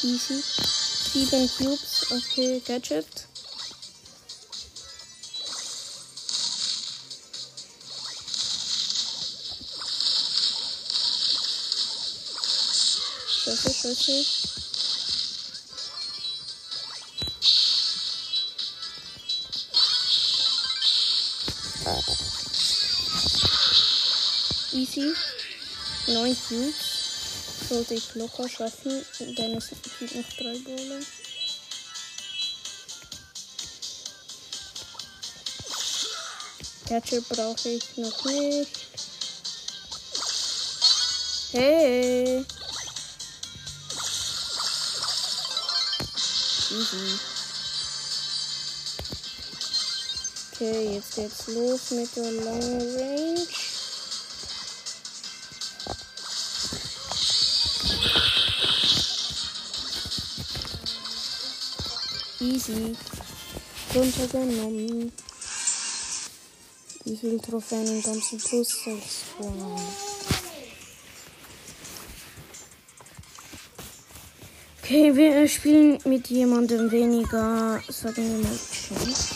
easy. 0.04 0.42
Seven 0.42 1.48
Cubes, 1.48 2.12
okay, 2.12 2.60
Gadget. 2.66 3.28
Schüsse, 13.28 13.74
Schüsse. 13.74 14.52
Easy. 24.74 25.14
Neun 26.08 26.36
Cubes. 26.48 26.91
Sollte 27.72 27.94
ich 27.94 28.16
locker 28.16 28.50
schaffen, 28.50 29.06
denn 29.18 29.56
es 29.56 29.70
gibt 29.70 30.14
noch 30.14 30.30
drei 30.38 30.58
Bowler. 30.60 31.00
Catcher 36.86 37.22
brauche 37.30 37.70
ich 37.70 37.96
noch 37.96 38.26
nicht. 38.26 38.72
Hey! 41.54 42.46
Easy. 46.72 47.20
Okay, 50.52 50.96
jetzt 50.96 51.16
geht's 51.16 51.48
los 51.48 51.92
mit 51.92 52.16
der 52.18 52.32
langen 52.34 52.98
Range. 52.98 53.61
Easy. 62.42 62.96
Runtergenommen. 63.94 65.12
Wie 67.06 67.16
viele 67.16 67.40
Trophäen 67.40 67.86
im 67.86 68.02
ganzen 68.02 68.40
Plus 68.40 68.84
6? 68.84 69.24
Wow. 69.38 69.80
Okay, 74.82 75.16
wir 75.16 75.48
spielen 75.48 76.00
mit 76.06 76.30
jemandem 76.30 76.90
weniger, 76.90 77.80
sagen 77.88 78.16
wir 78.16 78.50
mal, 78.50 78.60
Chance. 78.74 79.36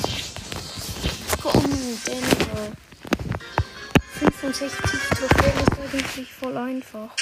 Komm, 1.43 1.62
Denver. 2.08 2.72
65 4.20 4.80
Trophäen 5.12 5.60
ist 5.60 5.80
eigentlich 5.80 6.34
voll 6.34 6.58
einfach. 6.58 7.16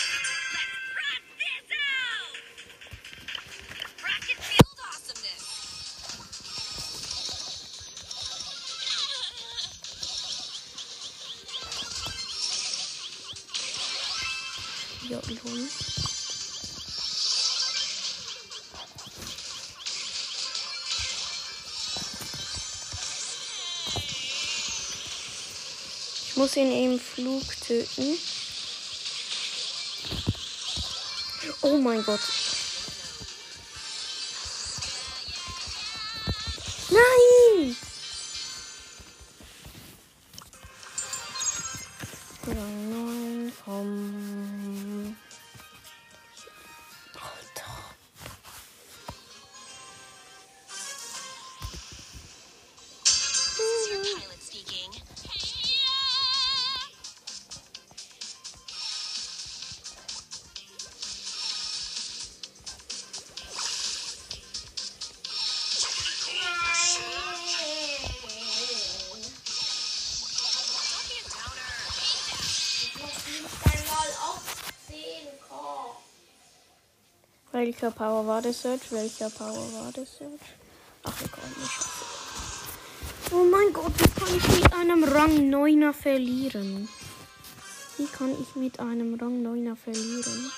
Muss 26.53 26.57
ihn 26.57 26.91
im 26.93 26.99
Flug 26.99 27.41
töten. 27.61 28.17
Oh 31.61 31.77
mein 31.77 32.03
Gott. 32.03 32.19
Welcher 77.65 77.91
Power 77.91 78.27
war 78.27 78.41
der 78.41 78.51
Search? 78.51 78.91
Welcher 78.91 79.29
Power 79.29 79.55
war 79.55 79.89
der 79.93 80.05
Search? 80.05 80.41
Ach, 81.05 81.13
egal, 81.21 81.49
nicht. 81.61 81.79
Oh 83.31 83.45
mein 83.45 83.71
Gott, 83.71 83.93
wie 83.99 84.09
kann 84.19 84.35
ich 84.35 84.47
mit 84.49 84.73
einem 84.73 85.03
Rang 85.05 85.49
9er 85.49 85.93
verlieren? 85.93 86.89
Wie 87.97 88.05
kann 88.07 88.35
ich 88.41 88.53
mit 88.57 88.81
einem 88.81 89.13
Rang 89.13 89.41
9er 89.45 89.77
verlieren? 89.77 90.51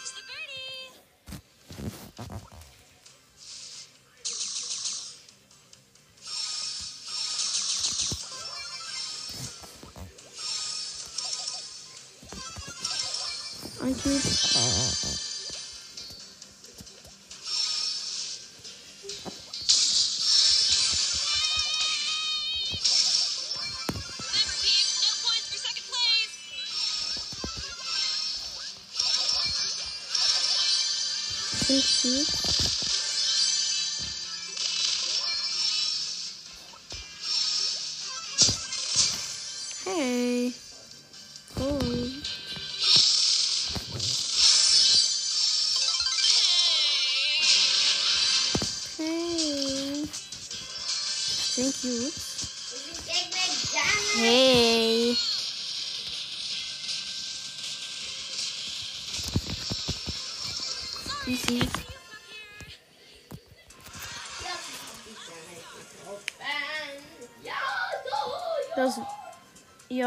Ein 13.84 13.96
Cube. 14.02 15.25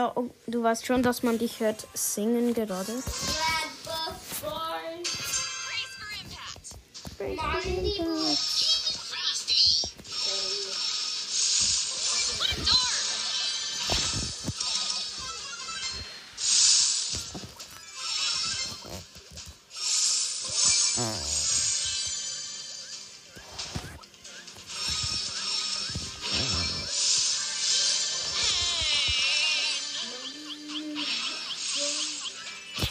Ja, 0.09 0.13
oh, 0.17 0.31
du 0.47 0.63
weißt 0.63 0.87
schon, 0.87 1.03
dass 1.03 1.23
man 1.23 1.39
dich 1.39 1.61
hört 1.61 1.87
singen 1.95 2.55
gerade. 2.55 2.93
Red 7.21 8.47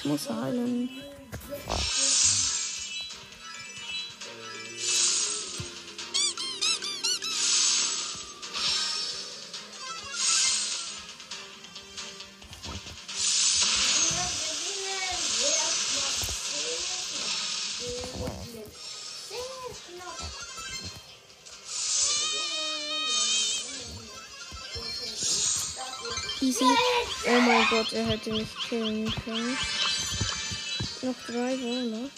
muss 0.08 0.30
heilen. 0.30 0.90
Easy. 26.40 26.64
Oh 27.26 27.42
mein 27.42 27.68
Gott, 27.70 27.92
er 27.94 28.06
hätte 28.06 28.32
mich 28.32 28.48
killen 28.70 29.14
können. 29.26 29.58
Noch 31.08 31.16
drei 31.26 31.58
Wohler. 31.62 32.10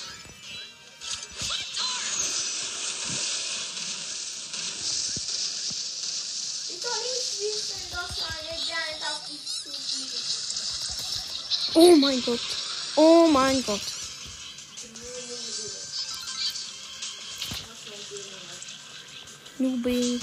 Ich 6.68 6.82
doch 6.82 7.02
nicht 7.04 7.34
wissen. 7.40 7.82
doch 7.92 8.10
meine 8.18 8.58
Giant 8.66 9.04
auf 9.04 9.22
die 9.30 9.38
zufliegen. 9.46 10.24
Oh 11.76 11.96
mein 11.98 12.24
Gott. 12.24 12.40
Oh 12.96 13.28
mein 13.32 13.64
Gott. 13.64 13.82
Newbie. 19.60 20.20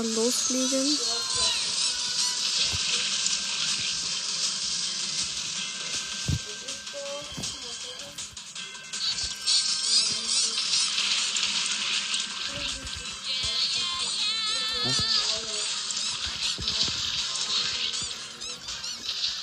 Mal 0.00 0.08
loslegen. 0.14 0.98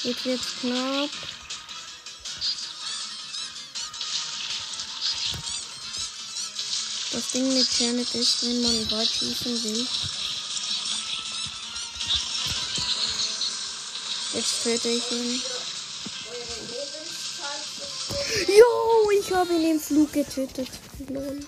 Jetzt 0.04 0.26
wird's 0.26 0.46
knapp. 0.62 1.10
Das 7.12 7.32
Ding 7.32 7.54
mit 7.54 7.80
Janet 7.80 8.16
ist, 8.16 8.44
wenn 8.44 8.62
man 8.64 8.92
weit 8.92 9.08
schießen 9.08 9.64
will. 9.64 9.88
Töte 14.68 14.90
ich 14.90 15.12
ihn. 15.14 15.42
Jo, 18.48 19.12
ich 19.18 19.32
habe 19.34 19.54
ihn 19.54 19.72
im 19.72 19.80
Flug 19.80 20.12
getötet. 20.12 20.68
Lol. 21.08 21.40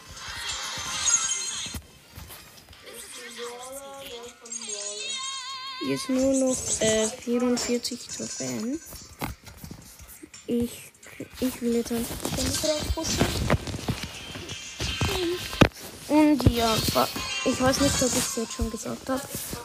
Jetzt 5.86 6.09
nur 6.09 6.34
noch 6.34 6.57
äh, 6.80 7.07
44 7.07 8.07
Trophäen. 8.07 8.80
Ich, 10.47 10.91
ich 11.41 11.61
will 11.61 11.76
jetzt 11.76 11.91
einfach 11.91 12.15
pushen. 12.95 13.26
Und 16.07 16.43
ja, 16.55 16.74
ich 17.45 17.61
weiß 17.61 17.82
nicht, 17.82 18.01
ob 18.01 18.11
ich 18.11 18.17
es 18.17 18.36
jetzt 18.38 18.53
schon 18.53 18.72
gesagt 18.72 19.09
habe, 19.09 19.22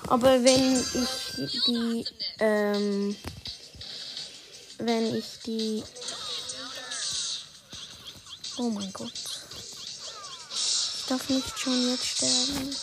aber 0.08 0.44
wenn 0.44 0.76
ich 0.76 1.60
die, 1.66 2.04
ähm, 2.38 3.16
wenn 4.86 5.14
ich 5.16 5.24
die, 5.46 5.82
oh 8.58 8.70
mein 8.70 8.92
Gott, 8.92 9.12
ich 9.12 11.06
darf 11.08 11.28
nicht 11.28 11.58
schon 11.58 11.90
jetzt 11.90 12.06
sterben. 12.06 12.76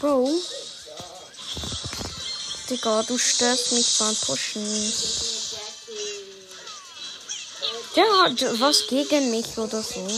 Bro. 0.00 0.30
Digga, 2.68 3.02
du 3.04 3.18
störst 3.18 3.72
mich 3.72 3.98
beim 3.98 4.16
Pushen. 4.16 4.92
Der 7.94 8.22
hat 8.22 8.60
was 8.60 8.86
gegen 8.88 9.30
mich 9.30 9.58
oder 9.58 9.82
so. 9.82 10.08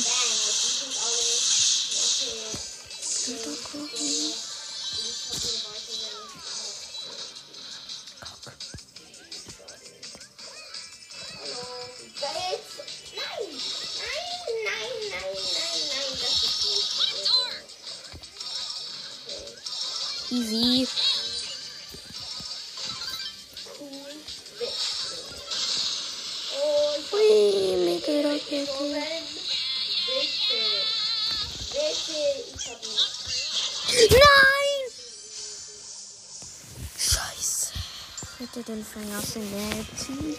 Hätte 38.74 38.82
den 38.82 38.84
verlassen 38.84 39.42
werden. 39.52 40.36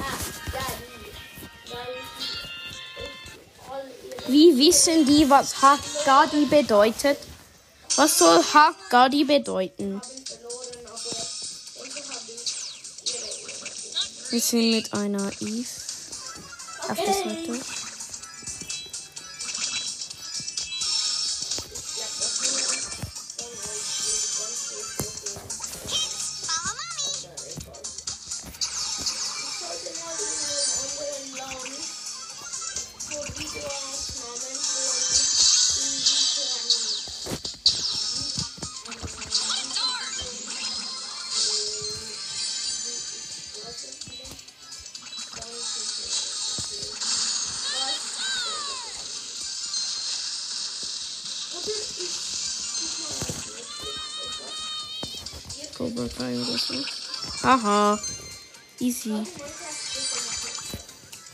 Ah, 0.00 0.18
Daddy. 0.52 1.10
Daddy. 1.70 2.00
All 3.70 3.86
ihre 4.04 4.32
Wie 4.32 4.58
wissen 4.58 5.06
die, 5.06 5.30
was 5.30 5.62
Haggadi 5.62 6.46
bedeutet? 6.46 7.18
Was 7.96 8.18
soll 8.18 8.42
Haggadi 8.42 9.24
bedeuten? 9.24 10.00
Wir 14.30 14.40
sind 14.40 14.70
mit 14.70 14.92
einer 14.92 15.30
Eve 15.40 15.68
auf 16.88 16.98
der 17.04 17.14
Seite. 17.14 17.49
Cobra 55.80 56.06
Kai 56.08 56.36
oder 56.36 56.58
so. 56.58 56.74
Haha. 57.42 57.98
Easy. 58.80 59.24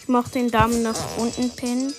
Ich 0.01 0.07
mach 0.07 0.29
den 0.29 0.53
Daumen 0.53 0.85
nach 0.85 0.97
unten 1.17 1.51
pinnen. 1.51 1.93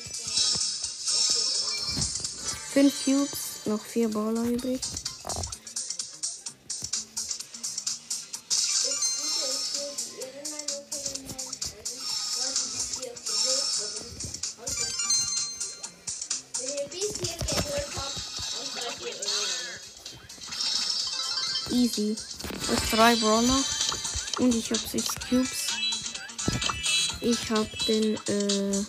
Fünf 2.71 3.03
Cubes, 3.03 3.65
noch 3.65 3.81
vier 3.81 4.07
Baller 4.07 4.43
übrig. 4.43 4.79
Drei 22.97 23.15
Brawler. 23.17 23.63
Und 24.39 24.55
ich 24.55 24.71
hab 24.71 24.79
sechs 24.79 25.13
Cubes. 25.29 25.67
Ich 27.21 27.49
hab 27.51 27.67
den 27.85 28.15
äh, 28.15 28.85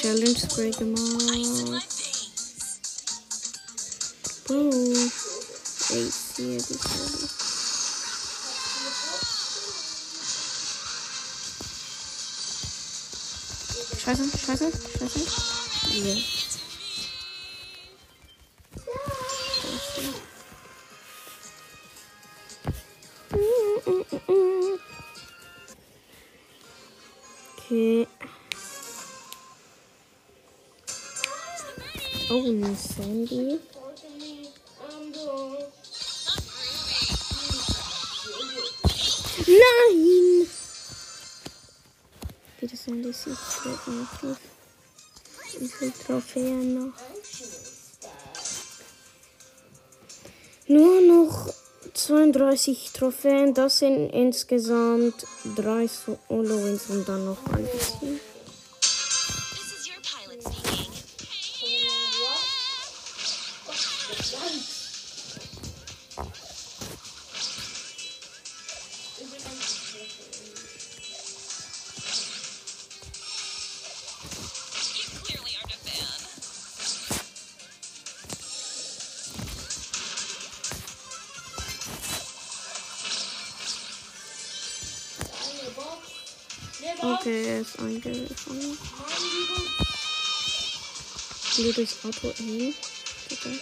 Challenge 0.00 0.38
Spray 0.38 0.70
gemacht. 0.70 1.86
Bro. 4.44 4.70
Ey, 5.90 6.06
ich 6.06 6.36
dich. 6.36 6.78
Scheiße, 14.04 14.24
scheiße, 14.46 14.72
scheiße. 14.98 15.20
Yeah. 15.92 16.45
Um 43.24 43.32
die 43.32 43.90
Sieg 43.90 44.22
noch. 44.22 44.36
Wie 45.58 45.68
viele 45.68 45.92
Trophäen 45.92 46.74
noch? 46.74 46.92
Nur 50.68 51.00
noch 51.00 51.54
32 51.94 52.90
Trophäen. 52.92 53.54
Das 53.54 53.78
sind 53.78 54.10
insgesamt 54.10 55.26
drei 55.54 55.86
Solo-Wins 55.86 56.90
und 56.90 57.08
dann 57.08 57.24
noch 57.24 57.38
ein 57.52 57.64
bisschen. 57.64 57.95
Durchs 91.76 92.04
Auto 92.04 92.32
hin. 92.38 92.74
Bitte. 93.28 93.60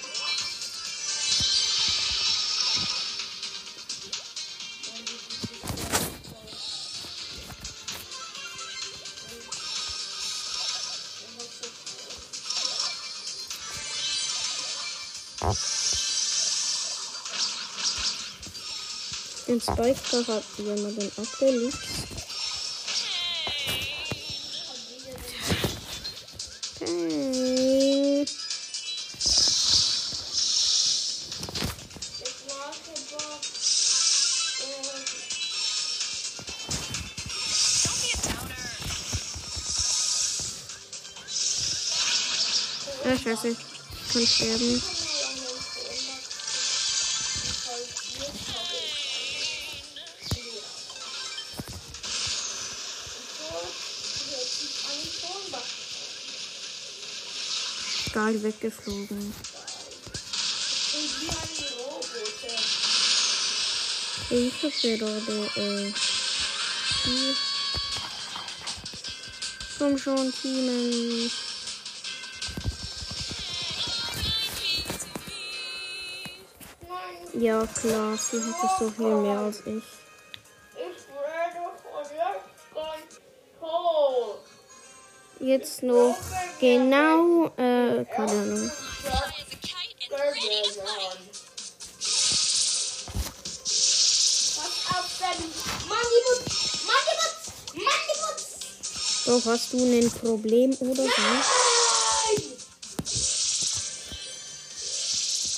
Den 19.46 19.60
Spike 19.60 20.26
hat 20.26 20.44
jemanden 20.56 21.12
abgelegt. 21.16 22.13
Scheiße. 43.34 43.48
Ich 43.48 44.12
kann 44.12 44.26
sterben. 44.26 44.82
Geil 58.12 58.42
weggeflogen. 58.44 59.34
Ich 64.30 64.62
hab 64.62 64.80
gerade, 64.80 65.50
äh, 65.56 65.92
hier. 67.04 67.34
Komm 69.78 69.98
schon, 69.98 70.32
Teamen. 70.40 71.30
Ja, 77.44 77.66
klar, 77.66 78.16
sie 78.16 78.40
hatte 78.40 78.70
so 78.78 78.90
viel 78.90 79.16
mehr 79.16 79.38
als 79.38 79.58
ich. 79.66 79.82
Ich 80.72 81.04
werde 81.12 81.60
von 83.60 85.46
jetzt 85.46 85.82
noch 85.82 86.16
genau, 86.58 87.48
äh, 87.58 88.06
keine 88.06 88.30
Ahnung. 88.30 88.70
Doch, 99.26 99.44
hast 99.44 99.72
du 99.74 99.84
ein 99.84 100.10
Problem 100.10 100.74
oder 100.80 101.02
so? 101.02 101.63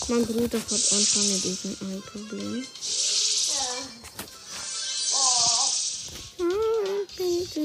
Mein 0.08 0.24
Bruder 0.24 0.58
hat 0.58 0.70
anscheinend 0.70 1.44
irgendein 1.44 2.00
Problem. 2.02 2.62
Ja. 2.62 3.64
Oh. 5.12 5.70
Ah, 6.38 6.44
bitte. 7.16 7.60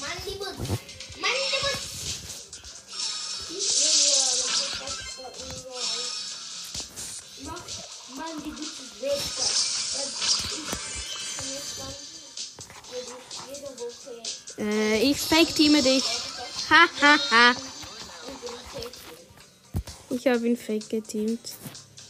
Mann, 0.00 0.18
die 0.26 0.34
Putz. 0.34 0.58
Mann, 1.20 1.36
die 1.46 1.60
Putz. 1.62 1.84
Ich 3.50 3.66
will 3.80 4.06
ja 4.10 4.36
Woche 13.78 14.22
Äh, 14.58 15.10
ich 15.10 15.20
fake-teame 15.20 15.82
dich. 15.82 16.02
Ha. 16.70 17.54
Ich 20.08 20.26
habe 20.28 20.46
ihn 20.46 20.56
fake 20.56 20.88
geteamt. 20.88 21.52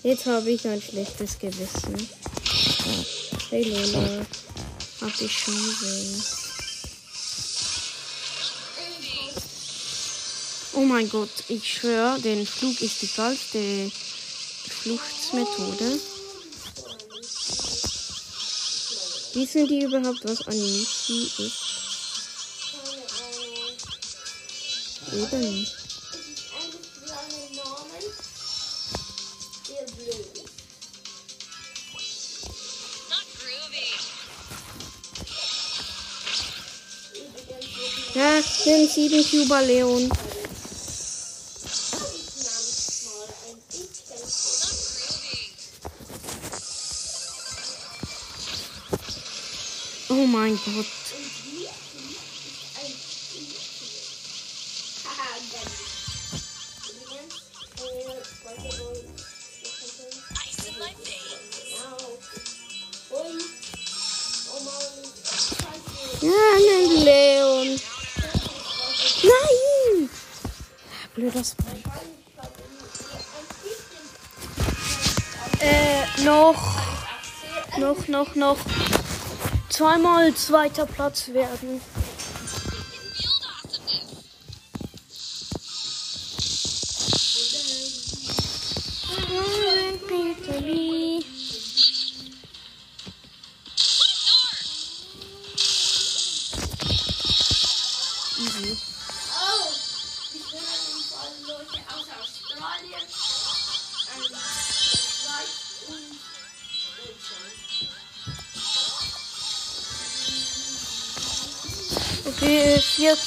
Jetzt 0.02 0.26
habe 0.26 0.50
ich 0.50 0.68
ein 0.68 0.80
schlechtes 0.80 1.38
Gewissen. 1.38 2.08
Hey 3.50 3.64
Lola, 3.64 4.26
hab 5.00 5.20
ich 5.20 5.32
schon 5.32 5.54
gesehen. 5.54 6.22
Oh 10.74 10.84
mein 10.84 11.08
Gott, 11.08 11.30
ich 11.48 11.66
schwöre, 11.66 12.20
den 12.20 12.46
Flug 12.46 12.80
ist 12.82 13.02
die 13.02 13.08
falsche 13.08 13.90
Fluchtsmethode. 14.82 16.00
Wissen 19.32 19.66
die 19.68 19.82
überhaupt, 19.84 20.20
was 20.24 20.46
Michi 20.46 21.30
ist? 21.38 21.65
Wird 25.16 25.32
Ja, 38.14 38.42
den 38.64 38.88
7 38.88 39.24
Cuba 39.30 39.60
Leon. 39.60 40.08
manchmal 42.46 43.28
ein 43.46 43.58
bisschen 43.68 44.18
Not 44.62 44.76
groovy. 44.98 45.52
Oh 50.08 50.26
mein 50.26 50.58
Gott. 50.64 50.95
Noch. 78.36 78.58
Zweimal 79.70 80.34
zweiter 80.34 80.84
Platz 80.84 81.28
werden. 81.32 81.80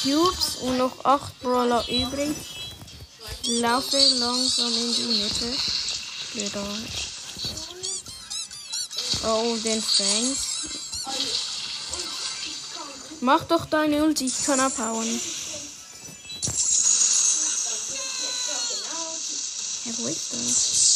Cubes 0.02 0.56
und 0.62 0.78
noch 0.78 1.04
acht 1.04 1.38
Brawler 1.42 1.84
übrig. 1.90 2.36
Laufe 3.44 3.98
langsam 3.98 4.72
in 4.72 4.94
die 4.94 5.02
Mitte. 5.04 5.54
Wieder. 6.34 6.64
Oh, 9.28 9.58
den 9.58 9.82
Fangs. 9.82 10.38
Mach 13.22 13.44
doch 13.44 13.66
deine 13.66 14.04
Ulti, 14.04 14.28
ich 14.28 14.46
kann 14.46 14.60
abhauen. 14.62 15.22
Ja, 19.86 19.92
wo 19.98 20.08
ist 20.08 20.34
das? 20.34 20.89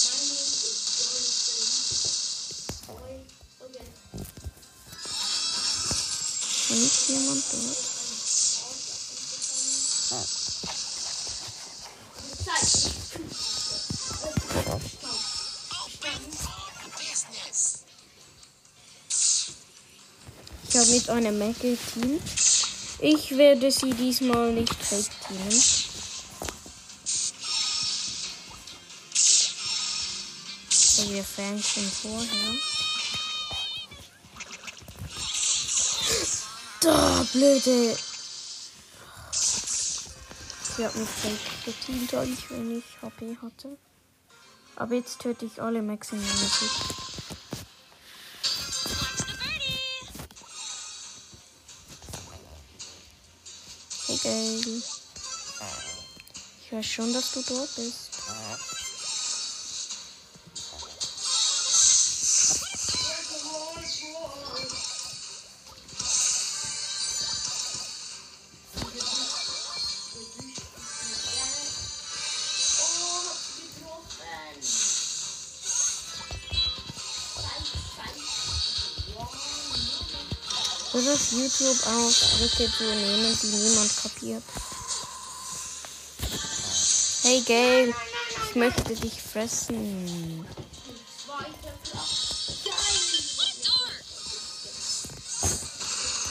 Mit 21.03 21.09
einer 21.09 21.31
Mac 21.31 21.59
teamt. 21.59 22.21
Ich 22.99 23.37
werde 23.37 23.71
sie 23.71 23.93
diesmal 23.93 24.53
nicht 24.53 24.73
teamen. 24.79 25.51
So, 30.69 31.11
wir 31.11 31.23
fangen 31.23 31.61
schon 31.61 31.83
vorher. 31.83 32.53
Da, 36.81 37.25
blöde. 37.33 37.97
Sie 40.75 40.85
hat 40.85 40.95
mich 40.95 41.09
fake 41.09 41.65
geteamt, 41.65 42.13
als 42.13 42.29
ich 42.29 42.49
wenig 42.49 42.83
HP 43.01 43.37
hatte. 43.41 43.77
Aber 44.75 44.95
jetzt 44.95 45.19
töte 45.19 45.45
ich 45.45 45.61
alle 45.61 45.81
Max 45.81 46.13
in 46.13 46.21
Geil. 54.24 54.82
Ich 56.65 56.71
weiß 56.71 56.86
schon, 56.86 57.11
dass 57.13 57.34
du 57.34 57.41
dort 57.41 57.76
bist. 57.76 58.12
YouTube 81.34 81.79
Drücke 82.38 82.71
zu 82.71 82.84
nehmen, 82.84 83.38
die 83.41 83.47
niemand 83.47 83.91
kapiert. 84.03 84.43
Hey 87.23 87.41
Gail, 87.41 87.93
ich 88.49 88.55
möchte 88.55 88.95
dich 88.95 89.21
fressen. 89.21 90.45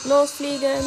Losfliegen. 0.05 0.85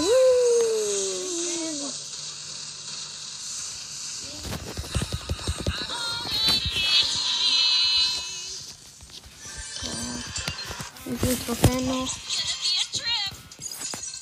Wie 11.04 11.16
viel 11.18 11.36
Trophäen 11.44 11.86
noch? 11.86 12.25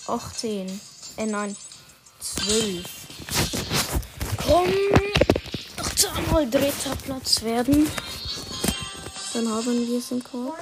18. 0.07 0.81
Äh, 1.17 1.27
nein. 1.27 1.57
12. 2.21 2.85
Komm! 4.37 4.69
Noch 5.79 5.95
zweimal 5.95 6.49
dritter 6.49 6.97
Platz 7.05 7.43
werden. 7.43 7.91
Dann 9.33 9.49
haben 9.49 9.87
wir 9.89 9.99
es 9.99 10.11
im 10.11 10.23
Korb. 10.23 10.59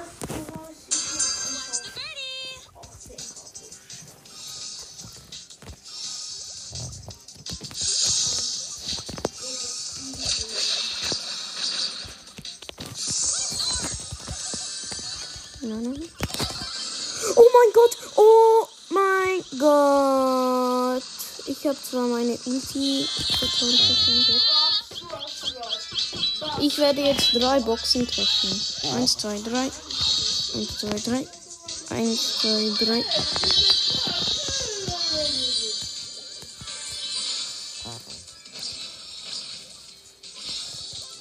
Oh 17.35 17.47
mein 17.53 17.73
Gott! 17.73 17.97
Oh 18.15 18.67
Gott! 19.59 21.03
Ich 21.45 21.67
habe 21.67 21.77
zwar 21.81 22.07
meine 22.07 22.37
Ulti. 22.45 23.07
Ich 26.61 26.77
werde 26.77 27.01
jetzt 27.01 27.33
drei 27.33 27.59
Boxen 27.59 28.07
treffen. 28.07 28.61
Eins, 28.95 29.17
zwei, 29.17 29.39
drei. 29.39 29.69
Eins, 30.55 30.77
zwei, 30.79 30.99
drei. 30.99 31.27
Eins, 31.89 32.39
zwei, 32.39 32.85
drei. 32.85 33.05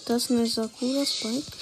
Das 0.06 0.24
ist 0.24 0.30
eine 0.30 0.46
Sakura 0.46 1.04
Spike. 1.06 1.61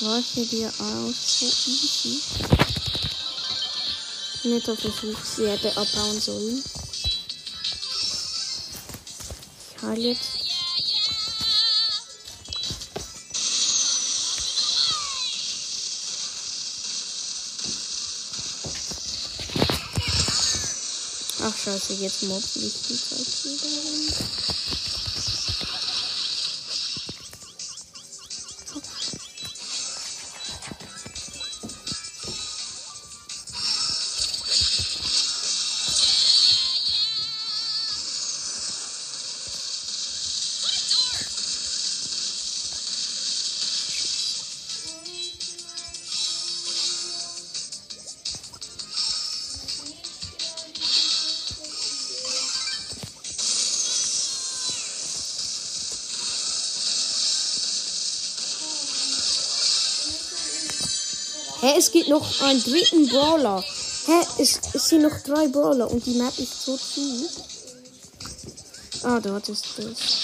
Ich 0.00 0.06
weiche 0.06 0.46
dir 0.46 0.68
aus, 0.78 1.14
so 1.40 1.44
easy. 1.44 2.22
Netter 4.44 4.74
Versuch, 4.74 5.18
sie 5.22 5.46
hätte 5.46 5.76
abhauen 5.76 6.18
sollen. 6.18 6.64
Ich 9.76 9.82
heile 9.82 10.08
jetzt. 10.08 10.38
Ach 21.42 21.58
scheiße, 21.58 21.92
jetzt 22.00 22.22
mobbt 22.22 22.56
mich 22.56 22.72
die 22.88 22.96
Zeit 22.96 23.44
wieder. 23.44 24.59
Es 61.90 61.94
gibt 61.94 62.08
noch 62.08 62.40
einen 62.42 62.62
dritten 62.62 63.08
Brawler. 63.08 63.64
Hä, 64.06 64.12
es, 64.38 64.60
es 64.72 64.88
sind 64.90 65.02
noch 65.02 65.18
drei 65.26 65.48
Brawler 65.48 65.90
und 65.90 66.06
die 66.06 66.14
Map 66.14 66.38
ist 66.38 66.64
so 66.64 66.76
zu. 66.76 67.28
Ah, 69.02 69.18
dort 69.18 69.48
ist 69.48 69.66
das. 69.76 70.19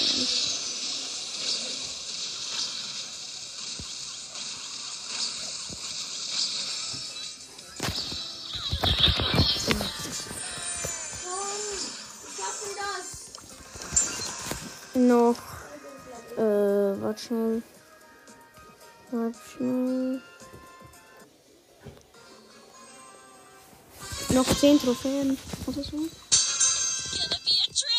Noch 24.37 24.45
10 24.55 24.79
Trophäen 24.79 25.39
oder 25.67 25.83
so. 25.83 25.97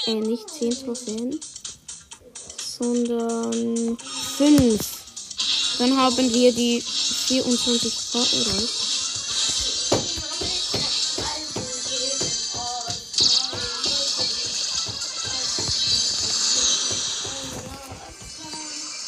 Äh, 0.06 0.14
nicht 0.22 0.48
10 0.48 0.70
Trophäen, 0.70 1.40
sondern 2.78 3.98
5. 4.38 4.80
Dann 5.80 5.98
haben 5.98 6.32
wir 6.32 6.54
die 6.54 6.80
24 6.80 8.12
K 8.12 8.20
erreicht. 8.20 8.88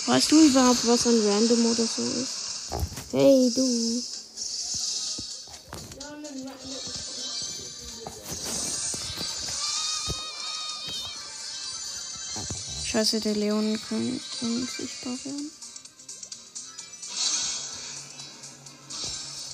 Weißt 0.07 0.31
du 0.31 0.45
überhaupt, 0.47 0.87
was 0.87 1.05
ein 1.05 1.21
Random 1.27 1.63
oder 1.67 1.85
so 1.85 2.01
ist? 2.01 2.71
Hey, 3.11 3.51
du. 3.55 4.08
Scheiße, 12.99 13.21
der 13.21 13.35
Leon 13.35 13.79
kann 13.87 14.19
unsichtbar 14.41 15.13
werden. 15.23 15.51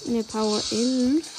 Ne, 0.08 0.24
Power 0.24 0.60
11. 0.72 1.35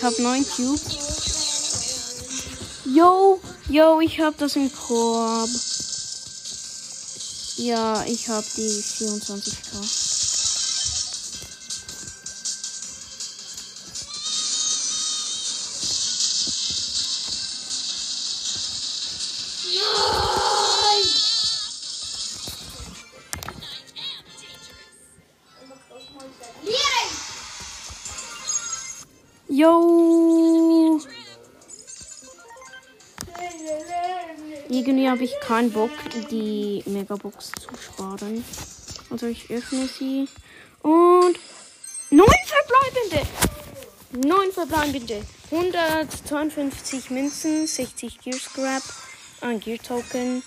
ich 0.00 0.06
hab 0.06 0.18
9 0.18 0.46
Cubes. 0.56 0.96
Yo, 2.86 3.38
yo, 3.68 4.00
ich 4.00 4.18
hab 4.18 4.38
das 4.38 4.56
im 4.56 4.72
Korb. 4.72 5.50
Ja, 7.58 8.02
ich 8.06 8.26
hab 8.30 8.42
die 8.56 8.82
24k. 8.82 10.09
Keinen 35.50 35.72
Bock, 35.72 35.90
die 36.30 36.80
Megabox 36.86 37.50
zu 37.50 37.70
sparen. 37.76 38.44
Also 39.10 39.26
ich 39.26 39.50
öffne 39.50 39.88
sie. 39.88 40.28
Und 40.80 41.36
neun 42.10 42.28
verbleibende! 42.46 43.26
Neun 44.12 44.52
verbleibende. 44.52 45.26
152 45.50 47.10
Münzen, 47.10 47.66
60 47.66 48.20
Gear 48.20 48.38
Scrap, 48.38 48.82
ein 49.40 49.58
Gear 49.58 49.78
Token, 49.78 50.44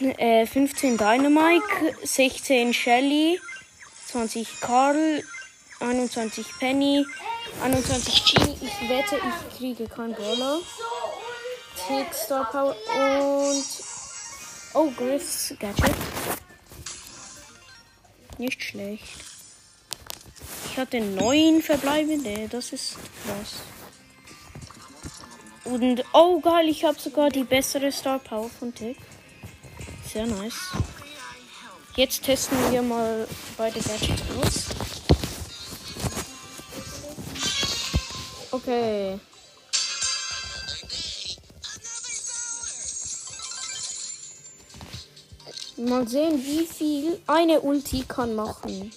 äh, 0.00 0.46
15 0.46 0.96
Dynamite, 0.96 1.62
16 2.02 2.74
Shelly, 2.74 3.40
20 4.08 4.48
Karl, 4.62 5.22
21 5.78 6.44
Penny, 6.58 7.06
21 7.62 8.34
Genie. 8.34 8.56
Ich 8.60 8.88
wette, 8.88 9.14
ich 9.14 9.58
kriege 9.58 9.86
keinen 9.86 10.14
Brawler. 10.14 10.58
Tick 11.86 12.14
Star 12.14 12.44
Power 12.50 12.74
und. 12.96 13.64
Oh, 14.74 14.90
Griffs 14.96 15.54
Gadget. 15.58 15.94
Nicht 18.38 18.62
schlecht. 18.62 19.04
Ich 20.66 20.78
hatte 20.78 21.00
neun 21.00 21.62
verbleibende. 21.62 22.48
Das 22.48 22.72
ist 22.72 22.96
krass. 23.24 23.62
Und 25.64 26.04
oh 26.12 26.40
geil, 26.40 26.68
ich 26.68 26.84
habe 26.84 26.98
sogar 26.98 27.30
die 27.30 27.44
bessere 27.44 27.92
Star 27.92 28.18
Power 28.18 28.50
von 28.50 28.74
Tick. 28.74 28.96
Sehr 30.10 30.26
nice. 30.26 30.72
Jetzt 31.96 32.24
testen 32.24 32.58
wir 32.72 32.82
mal 32.82 33.28
beide 33.56 33.80
Gadgets 33.80 34.22
aus. 34.42 34.64
Okay. 38.50 39.20
Mal 45.76 46.06
sehen, 46.06 46.40
wie 46.44 46.66
viel 46.66 47.20
eine 47.26 47.60
Ulti 47.60 48.04
kann 48.06 48.36
machen. 48.36 48.92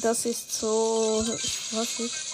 Das 0.00 0.24
ist 0.24 0.52
so. 0.52 1.24
Was 1.72 1.98
ist? 1.98 2.27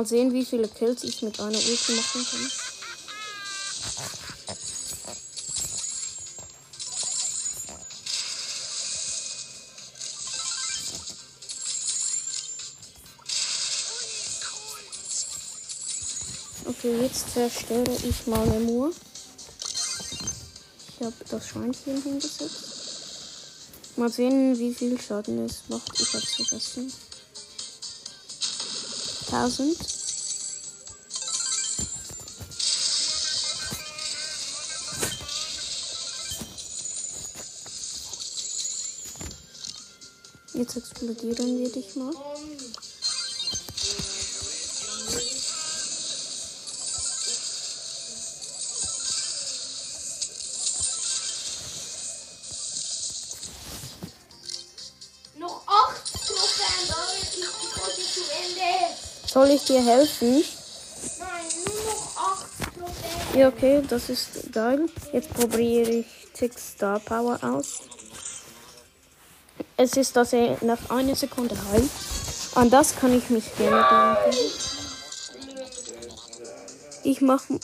Mal 0.00 0.06
sehen, 0.06 0.32
wie 0.32 0.46
viele 0.46 0.66
Kills 0.66 1.04
ich 1.04 1.20
mit 1.20 1.38
einer 1.38 1.58
Ulti 1.58 1.92
machen 1.92 2.26
kann. 2.30 2.50
Okay, 16.64 17.02
jetzt 17.02 17.34
zerstöre 17.34 17.84
ich 18.02 18.26
mal 18.26 18.48
Lemur. 18.48 18.92
Ich 20.88 21.04
habe 21.04 21.12
das 21.28 21.46
Schweinchen 21.46 22.02
hingesetzt. 22.02 22.48
Mal 23.96 24.10
sehen, 24.10 24.58
wie 24.58 24.72
viel 24.72 24.98
Schaden 24.98 25.44
es 25.44 25.64
macht. 25.68 26.00
Ich 26.00 26.14
hab's 26.14 26.36
vergessen. 26.36 26.90
1000. 29.32 29.76
Jetzt 40.52 40.76
explodieren 40.76 41.58
wir 41.58 41.70
dich 41.70 41.94
mal. 41.94 42.12
Soll 59.50 59.56
ich 59.56 59.64
dir 59.64 59.84
helfen? 59.84 60.44
Nein, 61.18 61.28
nur 61.66 61.74
noch 61.92 62.16
8 62.16 62.78
Prozent. 62.78 63.34
Ja, 63.34 63.48
okay, 63.48 63.82
das 63.88 64.08
ist 64.08 64.52
geil. 64.52 64.86
Jetzt 65.12 65.34
probiere 65.34 65.90
ich 65.90 66.06
Tick 66.34 66.56
Star 66.56 67.00
Power 67.00 67.36
aus. 67.42 67.80
Es 69.76 69.96
ist, 69.96 70.14
dass 70.14 70.34
er 70.34 70.56
nach 70.60 70.88
einer 70.88 71.16
Sekunde 71.16 71.56
heilt. 71.72 71.90
An 72.54 72.70
das 72.70 72.94
kann 72.94 73.12
ich 73.12 73.28
mich 73.28 73.44
gerne 73.56 73.84
denken. 74.24 74.38
Ich 77.02 77.20
mache 77.20 77.58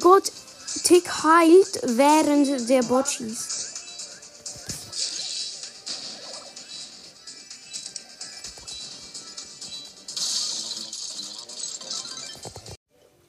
Gott, 0.00 0.32
Tick 0.84 1.08
heilt, 1.22 1.80
während 1.84 2.68
der 2.68 2.82
Bot 2.82 3.08
schießt. 3.08 3.70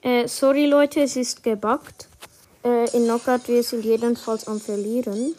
Äh, 0.02 0.28
sorry 0.28 0.66
Leute, 0.66 1.02
es 1.02 1.16
ist 1.16 1.44
gebackt. 1.44 2.08
Äh, 2.64 2.90
in 2.96 3.04
Knockout, 3.04 3.48
wir 3.48 3.64
sind 3.64 3.86
jedenfalls 3.86 4.48
am 4.48 4.60
Verlieren. 4.60 5.36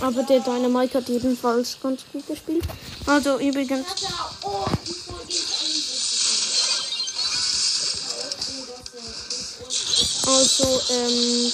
Aber 0.00 0.22
der 0.22 0.40
Dynamite 0.40 0.98
hat 0.98 1.08
jedenfalls 1.08 1.78
ganz 1.82 2.02
gut 2.12 2.26
gespielt. 2.26 2.64
Also 3.06 3.38
übrigens. 3.38 3.86
Also 10.38 10.80
ähm, 10.90 11.52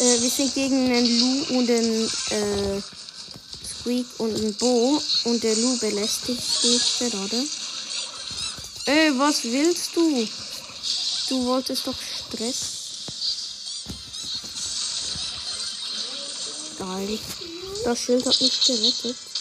äh, 0.00 0.20
wir 0.20 0.30
sind 0.30 0.54
gegen 0.54 0.92
einen 0.92 1.18
Lu 1.20 1.58
und 1.58 1.70
einen 1.70 2.10
äh, 2.30 2.82
Squeak 3.64 4.06
und 4.18 4.34
einen 4.34 4.54
Bo 4.54 5.00
und 5.24 5.44
der 5.44 5.54
Lu 5.54 5.78
belästigt 5.78 6.64
mich 6.64 6.98
gerade. 6.98 7.46
Ey, 8.86 9.16
was 9.16 9.44
willst 9.44 9.94
du? 9.94 10.28
Du 11.28 11.44
wolltest 11.46 11.86
doch 11.86 11.94
Stress. 11.94 12.56
Geil. 16.78 17.18
Das 17.84 18.00
Schild 18.00 18.26
hat 18.26 18.40
mich 18.40 18.60
gerettet. 18.60 19.33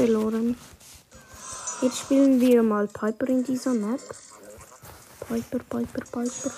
Verloren. 0.00 0.56
Jetzt 1.82 1.98
spielen 1.98 2.40
wir 2.40 2.62
mal 2.62 2.88
Piper 2.88 3.28
in 3.28 3.44
dieser 3.44 3.74
Map. 3.74 4.00
Piper, 5.28 5.58
Piper, 5.58 6.04
Piper. 6.10 6.50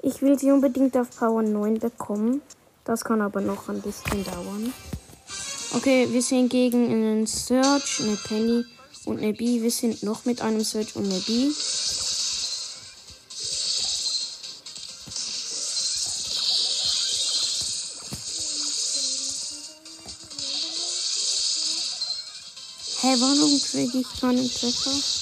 Ich 0.00 0.22
will 0.22 0.38
sie 0.38 0.52
unbedingt 0.52 0.96
auf 0.96 1.14
Power 1.14 1.42
9 1.42 1.78
bekommen. 1.78 2.40
Das 2.84 3.04
kann 3.04 3.20
aber 3.20 3.42
noch 3.42 3.68
ein 3.68 3.82
bisschen 3.82 4.24
dauern. 4.24 4.72
Okay, 5.76 6.08
wir 6.10 6.22
sind 6.22 6.48
gegen 6.48 6.90
einen 6.90 7.26
Search, 7.26 8.00
eine 8.00 8.16
Penny 8.16 8.64
und 9.04 9.18
eine 9.18 9.34
B. 9.34 9.60
Wir 9.60 9.70
sind 9.70 10.02
noch 10.02 10.24
mit 10.24 10.40
einem 10.40 10.64
Search 10.64 10.96
und 10.96 11.04
einer 11.04 11.20
B. 11.20 11.50
Hä, 23.02 23.16
warum 23.20 23.60
kriege 23.62 23.98
ich 24.00 24.20
keinen 24.20 24.50
Treffer? 24.50 25.19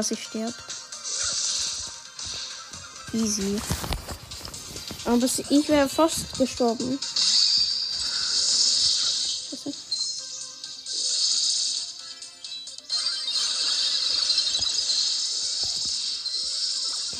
Ja, 0.00 0.04
sie 0.04 0.16
stirbt. 0.16 0.54
Easy. 3.12 3.60
Aber 5.04 5.26
ich 5.50 5.68
wäre 5.68 5.90
fast 5.90 6.38
gestorben. 6.38 6.98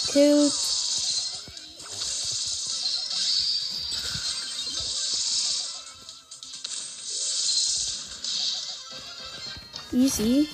Gekillt. 0.06 0.54
Easy. 9.92 10.48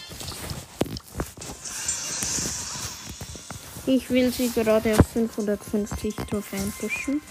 Ich 3.89 4.11
will 4.11 4.33
sie 4.33 4.51
gerade 4.51 4.99
auf 4.99 5.07
550 5.13 6.17
Trophäen 6.29 6.73
pushen. 6.73 7.23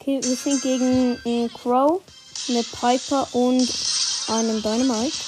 Okay, 0.00 0.20
wir 0.22 0.36
sind 0.36 0.62
gegen 0.62 1.18
äh, 1.26 1.50
Crow, 1.50 2.00
eine 2.48 2.62
Piper 2.62 3.28
und 3.34 3.68
einem 4.28 4.62
Dynamite. 4.62 5.18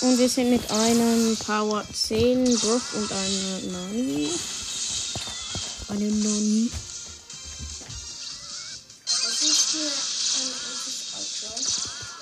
Und 0.00 0.18
wir 0.18 0.28
sind 0.28 0.50
mit 0.50 0.68
einem 0.72 1.36
Power 1.36 1.84
10 1.92 2.42
Brook 2.44 2.82
und 2.94 3.12
einer 3.12 3.72
Nani. 3.72 4.28
Eine 5.88 6.10
Nani. 6.10 6.70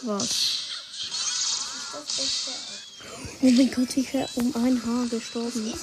Outro. 0.09 0.25
Oh 3.41 3.51
mein 3.51 3.71
Gott, 3.71 3.97
ich 3.97 4.13
wäre 4.13 4.29
um 4.35 4.55
ein 4.57 4.83
Haar 4.85 5.07
gestorben. 5.07 5.75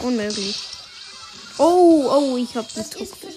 Unmöglich. 0.00 0.56
Oh, 1.58 2.08
oh, 2.10 2.36
ich 2.36 2.54
hab 2.56 2.72
beste 2.74 2.98
Outro? 3.00 3.28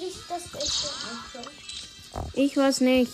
Ich 2.34 2.56
weiß 2.58 2.82
nicht. 2.82 3.12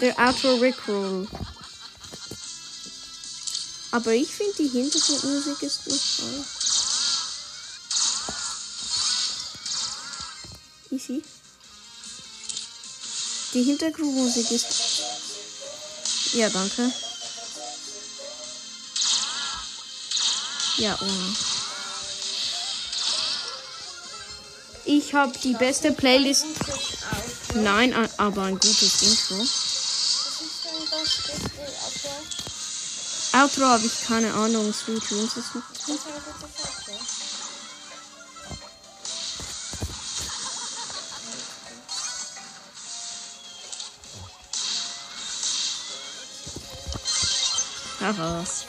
Der 0.00 0.18
Outro 0.18 0.54
Rickroll. 0.56 1.28
Aber 3.92 4.12
ich 4.12 4.28
finde 4.28 4.54
die 4.58 4.68
Hintergrundmusik 4.68 5.62
ist 5.62 5.86
noch 5.86 5.96
toll. 6.16 6.44
Easy. 10.90 11.22
Die 13.54 13.62
Hintergrundmusik 13.62 14.50
ist. 14.50 14.66
Ja, 16.32 16.50
danke. 16.50 16.90
Ja, 20.78 20.98
ohne. 21.00 21.36
Ich 24.86 25.14
habe 25.14 25.38
die 25.38 25.54
beste 25.54 25.92
Playlist. 25.92 26.46
Nein, 27.54 27.94
aber 28.16 28.42
ein 28.42 28.58
gutes 28.58 29.02
Intro. 29.02 29.46
Outro? 33.40 33.64
Habe 33.66 33.86
ich 33.86 34.06
keine 34.06 34.34
Ahnung. 34.34 34.74
Sweet 34.74 35.08
Dreams 35.08 35.36
ist 35.36 35.52
heraus. 48.12 48.66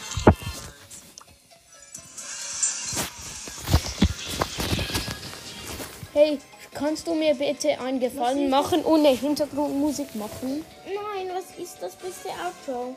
Hey, 6.13 6.39
kannst 6.73 7.07
du 7.07 7.13
mir 7.13 7.35
bitte 7.35 7.79
einen 7.79 7.99
Gefallen 7.99 8.49
machen 8.49 8.83
das? 8.83 8.85
ohne 8.85 9.09
Hintergrundmusik 9.09 10.15
machen? 10.15 10.63
Nein, 10.85 11.29
was 11.33 11.61
ist 11.61 11.77
das 11.81 11.93
beste 11.95 12.29
Auto? 12.29 12.95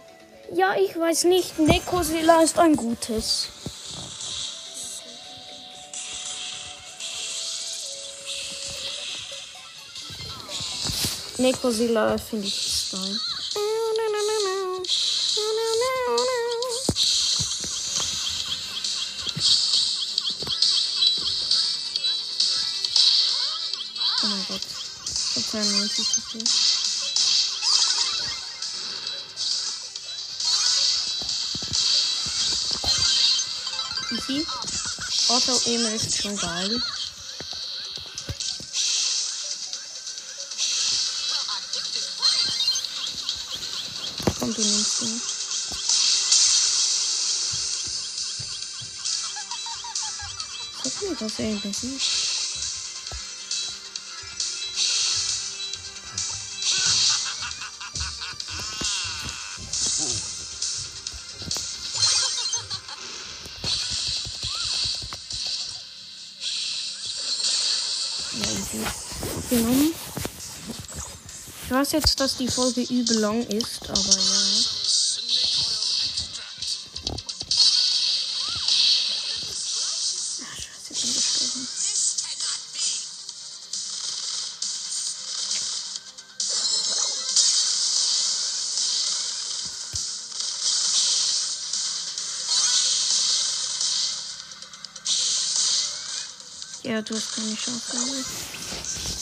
Ja, 0.54 0.76
ich 0.76 0.98
weiß 0.98 1.24
nicht. 1.24 1.58
Nekosila 1.58 2.42
ist 2.42 2.58
ein 2.58 2.76
gutes. 2.76 3.48
Nekosilla 11.38 12.18
finde 12.18 12.46
ich 12.46 12.56
ist 12.66 12.90
toll. 12.90 13.37
Hab 25.98 26.04
92 26.04 26.16
HP. 26.16 26.38
Easy. 34.10 34.46
Auto-Aim 35.28 35.94
ist 35.94 36.22
schon 36.22 36.36
geil. 36.36 36.82
Komm, 44.38 44.54
du 44.54 44.62
nimmst 44.62 45.02
ihn. 45.02 45.20
Sag 50.84 51.02
mir, 51.02 51.16
dass 51.16 51.38
er 51.38 51.44
ihn 51.50 51.60
besiegt. 51.60 52.27
Genommen. 69.50 69.94
Ich 71.64 71.70
weiß 71.70 71.92
jetzt, 71.92 72.18
dass 72.20 72.36
die 72.36 72.48
Folge 72.48 72.82
übel 72.82 73.18
lang 73.18 73.42
ist, 73.46 73.88
aber 73.88 73.98
ja. 73.98 74.37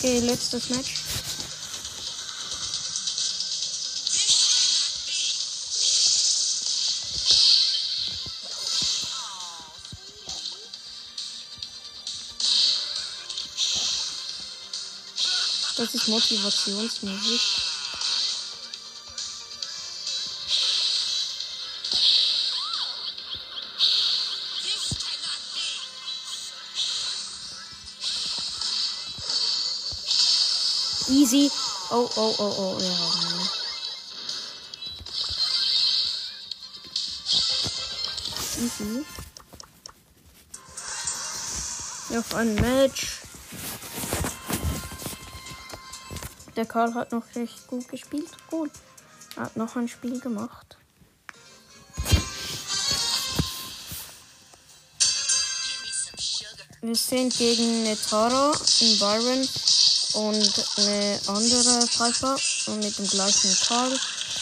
Okay, 0.06 0.20
letztes 0.20 0.68
Match. 0.68 1.02
Das 15.76 15.92
ist 15.92 16.06
Motivationsmusik. 16.06 17.65
Easy. 31.26 31.50
Oh, 31.90 32.08
oh, 32.16 32.34
oh, 32.38 32.54
oh, 32.56 32.78
ja. 32.80 32.88
Mann. 32.88 33.48
Easy. 38.62 39.04
Noch 42.10 42.38
ein 42.38 42.54
Match. 42.54 43.22
Der 46.54 46.64
Karl 46.64 46.94
hat 46.94 47.10
noch 47.10 47.24
recht 47.34 47.66
gut 47.66 47.88
gespielt. 47.88 48.30
Gut. 48.48 48.70
Er 49.34 49.42
hat 49.46 49.56
noch 49.56 49.74
ein 49.74 49.88
Spiel 49.88 50.20
gemacht. 50.20 50.76
Wir 56.82 56.94
sind 56.94 57.36
gegen 57.36 57.84
eine 57.84 58.00
Tara, 58.00 58.52
einen 58.52 58.98
Byron 59.00 59.48
und 60.16 60.64
eine 60.76 61.20
andere 61.26 61.86
Piper 61.86 62.36
und 62.66 62.80
mit 62.80 62.96
dem 62.96 63.06
gleichen 63.06 63.54
Karl 63.68 63.92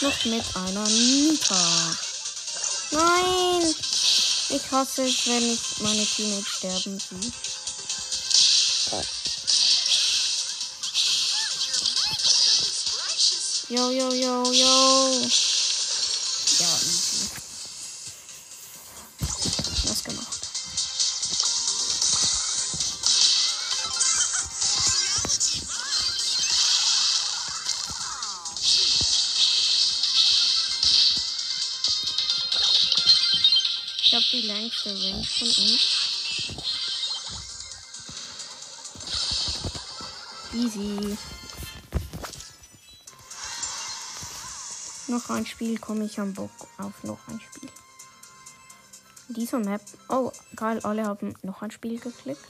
noch 0.01 0.25
mit 0.25 0.43
einer 0.55 0.87
Nita. 0.87 1.97
Nein! 2.91 3.75
Ich 4.49 4.71
hasse 4.71 5.03
es, 5.03 5.27
wenn 5.27 5.53
ich 5.53 5.59
meine 5.79 6.05
Teammates 6.05 6.47
sterben 6.47 6.99
sehe. 6.99 7.31
Yo, 13.67 13.89
yo, 13.89 14.13
yo, 14.13 14.43
yo. 14.53 15.54
Ich 34.05 34.13
habe 34.13 34.23
die 34.31 34.41
längste 34.41 34.89
Range 34.91 35.25
von 35.25 35.47
uns. 35.47 36.05
Easy. 40.53 41.17
Noch 45.07 45.27
ein 45.31 45.45
Spiel, 45.47 45.79
komme 45.79 46.05
ich 46.05 46.19
am 46.19 46.33
Bock 46.33 46.51
auf 46.77 47.03
noch 47.03 47.17
ein 47.27 47.41
Spiel. 47.41 47.69
Dieser 49.29 49.57
Map. 49.57 49.81
Oh, 50.07 50.31
geil, 50.55 50.79
alle 50.83 51.05
haben 51.05 51.33
noch 51.41 51.63
ein 51.63 51.71
Spiel 51.71 51.99
geklickt. 51.99 52.45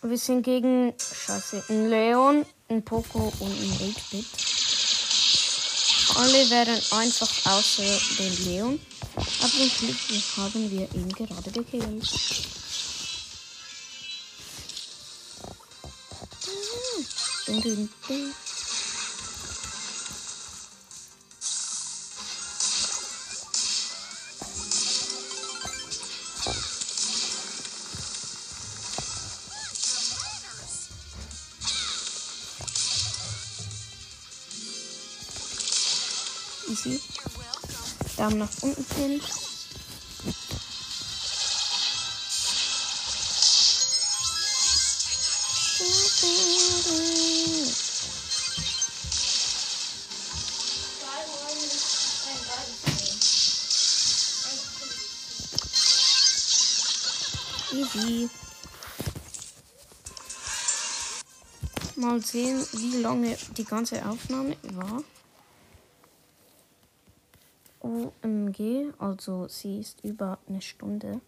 Wir 0.00 0.18
sind 0.18 0.44
gegen, 0.44 0.94
scheiße, 0.98 1.62
ein 1.68 1.90
Leon, 1.90 2.46
ein 2.70 2.82
Poco 2.82 3.34
und 3.38 3.52
ein 3.52 3.92
8-Bit. 3.92 4.26
Alle 6.16 6.50
werden 6.50 6.80
einfach 6.92 7.30
außer 7.44 8.00
den 8.18 8.44
Leon. 8.46 8.80
Glück 9.16 10.36
haben 10.36 10.70
wir 10.70 10.94
ihn 10.94 11.08
gerade 11.08 11.50
gekillt. 11.50 12.10
Dun, 17.46 17.62
dun, 17.62 17.88
dun. 18.08 18.34
Daumen 38.26 38.38
nach 38.38 38.48
unten 38.60 38.84
hin. 38.96 39.20
Easy. 57.72 58.28
Mal 61.94 62.20
sehen, 62.20 62.66
wie 62.72 62.96
lange 63.02 63.38
die 63.56 63.64
ganze 63.64 64.04
Aufnahme 64.04 64.56
war. 64.72 65.04
OMG, 68.22 68.92
also 68.98 69.48
sie 69.48 69.80
ist 69.80 70.04
über 70.04 70.38
eine 70.48 70.60
Stunde. 70.60 71.20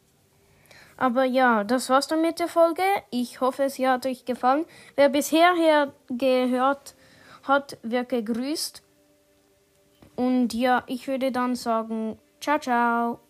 Aber 0.97 1.25
ja, 1.25 1.63
das 1.63 1.89
war's 1.91 2.09
dann 2.09 2.23
mit 2.23 2.41
der 2.41 2.49
Folge. 2.49 2.83
Ich 3.11 3.41
hoffe, 3.41 3.71
sie 3.71 3.89
hat 3.89 4.05
euch 4.05 4.25
gefallen. 4.25 4.67
Wer 4.97 5.09
bisher 5.09 5.55
her 5.55 5.93
gehört 6.09 6.95
hat, 7.45 7.79
wird 7.83 8.09
gegrüßt. 8.09 8.83
Und 10.17 10.53
ja, 10.53 10.83
ich 10.89 11.07
würde 11.07 11.31
dann 11.31 11.55
sagen, 11.55 12.19
ciao, 12.41 12.59
ciao. 12.59 13.21